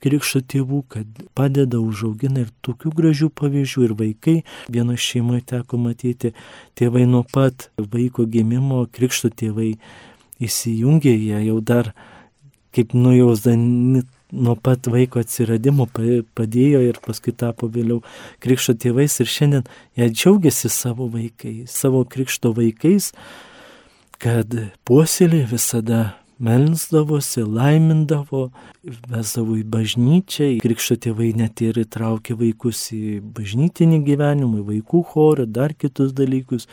krikšto 0.00 0.40
tėvų, 0.48 0.80
kad 0.88 1.20
padeda, 1.36 1.76
užaugina 1.76 2.46
ir 2.46 2.52
tokių 2.64 2.92
gražių 2.96 3.28
pavyzdžių 3.36 3.84
ir 3.84 3.94
vaikai. 4.00 4.36
Vieno 4.72 4.96
šeimoje 4.96 5.44
teko 5.52 5.80
matyti, 5.82 6.32
tėvai 6.78 7.04
nuo 7.10 7.24
pat 7.32 7.68
vaiko 7.76 8.24
gimimo, 8.24 8.86
krikšto 8.96 9.32
tėvai 9.34 9.74
įsijungė, 10.40 11.12
jie 11.12 11.40
jau 11.50 11.60
dar 11.60 11.92
kaip 12.76 12.96
nujausdami 12.96 14.04
nuo 14.32 14.56
pat 14.56 14.88
vaiko 14.92 15.20
atsiradimo 15.22 15.86
padėjo 15.92 16.80
ir 16.84 16.98
paskui 17.04 17.32
tapo 17.36 17.68
vėliau 17.72 18.02
krikšto 18.44 18.74
tėvais 18.82 19.20
ir 19.22 19.30
šiandien 19.30 19.68
jie 19.96 20.08
džiaugiasi 20.12 20.70
savo 20.72 21.06
vaikais, 21.12 21.72
savo 21.72 22.02
krikšto 22.04 22.52
vaikais, 22.56 23.12
kad 24.22 24.54
puoselė 24.86 25.44
visada 25.50 26.16
melsdavosi, 26.42 27.40
laimindavo, 27.48 28.50
vesdavo 29.08 29.56
į 29.56 29.62
bažnyčią, 29.72 30.48
krikšto 30.60 30.98
tėvai 31.06 31.30
net 31.36 31.62
ir 31.64 31.78
įtraukė 31.80 32.36
vaikus 32.36 32.82
į 32.92 33.20
bažnytinį 33.36 34.02
gyvenimą, 34.04 34.60
į 34.60 34.66
vaikų 34.70 35.02
chorą, 35.12 35.46
dar 35.48 35.72
kitus 35.74 36.12
dalykus. 36.16 36.68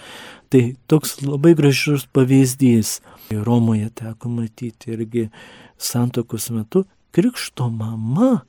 Tai 0.51 0.65
toks 0.91 1.21
labai 1.23 1.55
gražus 1.59 2.05
pavyzdys. 2.11 2.99
Romoje 3.31 3.87
teko 4.03 4.33
matyti 4.33 4.91
irgi 4.93 5.29
santokos 5.79 6.49
metu, 6.53 6.83
krikšto 7.15 7.69
mama 7.71 8.43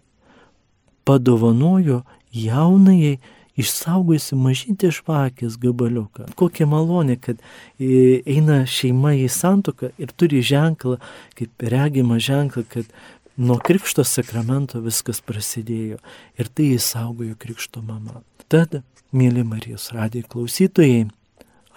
padovanojo 1.04 2.02
jaunajai 2.34 3.18
išsaugojusi 3.60 4.36
mažytį 4.38 4.90
žvakės 4.98 5.58
gabaliuką. 5.62 6.28
Kokia 6.38 6.66
malonė, 6.70 7.16
kad 7.22 7.38
e, 7.78 8.20
eina 8.26 8.62
šeima 8.66 9.14
į 9.18 9.28
santoką 9.30 9.92
ir 10.00 10.14
turi 10.18 10.42
ženklą, 10.44 10.98
kaip 11.38 11.66
regimą 11.74 12.18
ženklą, 12.22 12.64
kad 12.68 12.90
nuo 13.36 13.58
krikšto 13.62 14.04
sakramento 14.06 14.82
viskas 14.82 15.22
prasidėjo 15.24 16.00
ir 16.38 16.50
tai 16.50 16.74
įsaugojo 16.76 17.38
krikšto 17.38 17.82
mama. 17.82 18.22
Tad, 18.50 18.82
mėly 19.14 19.44
Marijos 19.46 19.90
radijo 19.94 20.28
klausytojai, 20.34 21.08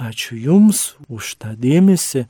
ačiū 0.01 0.37
Jums 0.37 0.95
už 1.09 1.37
tą 1.41 1.53
dėmesį, 1.57 2.25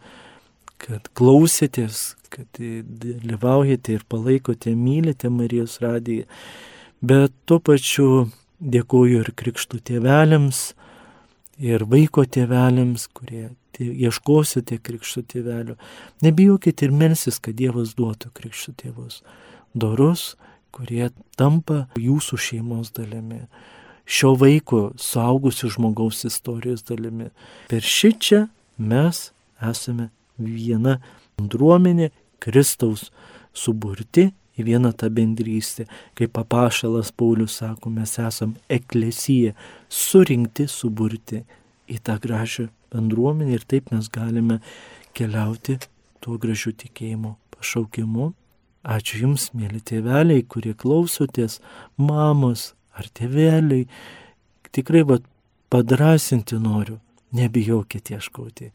kad 0.78 1.08
klausėtės, 1.18 2.16
kad 2.32 2.60
dalyvaujate 2.60 3.96
ir 3.96 4.04
palaikote, 4.08 4.76
mylite 4.78 5.32
Marijos 5.34 5.80
radiją, 5.84 6.28
bet 7.02 7.34
tuo 7.50 7.60
pačiu 7.64 8.28
Dėkuoju 8.58 9.22
ir 9.22 9.32
krikštų 9.38 9.80
tėveliams, 9.86 10.72
ir 11.62 11.86
vaiko 11.90 12.26
tėveliams, 12.26 13.08
kurie 13.14 13.52
ieškosite 13.78 14.80
krikštų 14.82 15.24
tėvelių. 15.34 15.76
Nebijokite 16.26 16.88
ir 16.88 16.94
melsis, 16.98 17.38
kad 17.38 17.58
Dievas 17.58 17.94
duotų 17.98 18.32
krikštų 18.34 18.74
tėvus. 18.82 19.22
Dorus, 19.78 20.36
kurie 20.74 21.12
tampa 21.38 21.86
jūsų 22.02 22.40
šeimos 22.42 22.94
dalimi. 22.98 23.44
Šio 24.08 24.34
vaiko 24.40 24.94
suaugusių 24.98 25.70
žmogaus 25.76 26.24
istorijos 26.26 26.86
dalimi. 26.88 27.30
Per 27.70 27.84
šičia 27.84 28.48
mes 28.78 29.28
esame 29.62 30.10
viena 30.38 30.98
bendruomenė 31.38 32.12
Kristaus 32.42 33.10
suburti 33.54 34.32
į 34.58 34.66
vieną 34.68 34.94
tą 34.98 35.10
bendrystę. 35.14 35.86
Kaip 36.18 36.34
papašalas 36.38 37.12
Paulius 37.12 37.60
sako, 37.62 37.92
mes 37.94 38.18
esam 38.20 38.56
eklesija, 38.70 39.54
surinkti, 39.90 40.68
suburti 40.68 41.44
į 41.88 42.00
tą 42.04 42.18
gražią 42.24 42.68
bendruomenę 42.94 43.56
ir 43.56 43.64
taip 43.68 43.92
mes 43.94 44.10
galime 44.10 44.60
keliauti 45.18 45.78
tuo 46.24 46.38
gražiu 46.42 46.74
tikėjimu 46.76 47.36
pašaukimu. 47.56 48.34
Ačiū 48.88 49.24
Jums, 49.26 49.50
mėly 49.58 49.82
tėveliai, 49.84 50.46
kurie 50.48 50.74
klausotės, 50.78 51.60
mamos 52.00 52.72
ar 52.96 53.10
tėveliai. 53.20 53.88
Tikrai 54.72 55.04
vad 55.08 55.26
padrasinti 55.74 56.60
noriu, 56.62 57.00
nebijokit 57.36 58.14
ieškoti. 58.16 58.72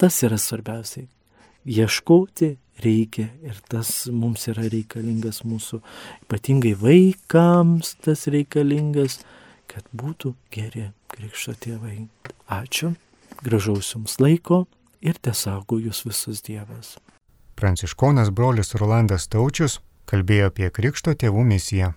Tas 0.00 0.22
yra 0.24 0.38
svarbiausiai. 0.40 1.08
Ieškoti 1.68 2.54
reikia 2.80 3.28
ir 3.44 3.58
tas 3.68 4.06
mums 4.08 4.48
yra 4.50 4.64
reikalingas 4.72 5.42
mūsų, 5.46 5.80
ypatingai 6.24 6.74
vaikams 6.80 7.96
tas 8.04 8.26
reikalingas, 8.32 9.20
kad 9.70 9.86
būtų 9.92 10.34
geri 10.54 10.90
krikšto 11.12 11.54
tėvai. 11.60 12.06
Ačiū, 12.52 12.94
gražaus 13.44 13.94
jums 13.94 14.18
laiko 14.20 14.64
ir 15.00 15.18
tiesaugo 15.20 15.78
jūs 15.80 16.04
visus 16.06 16.42
Dievas. 16.44 16.96
Pranciškonas 17.56 18.32
brolis 18.34 18.74
Rolandas 18.74 19.28
Taučius 19.30 19.80
kalbėjo 20.10 20.50
apie 20.50 20.70
krikšto 20.74 21.14
tėvų 21.18 21.44
misiją. 21.46 21.92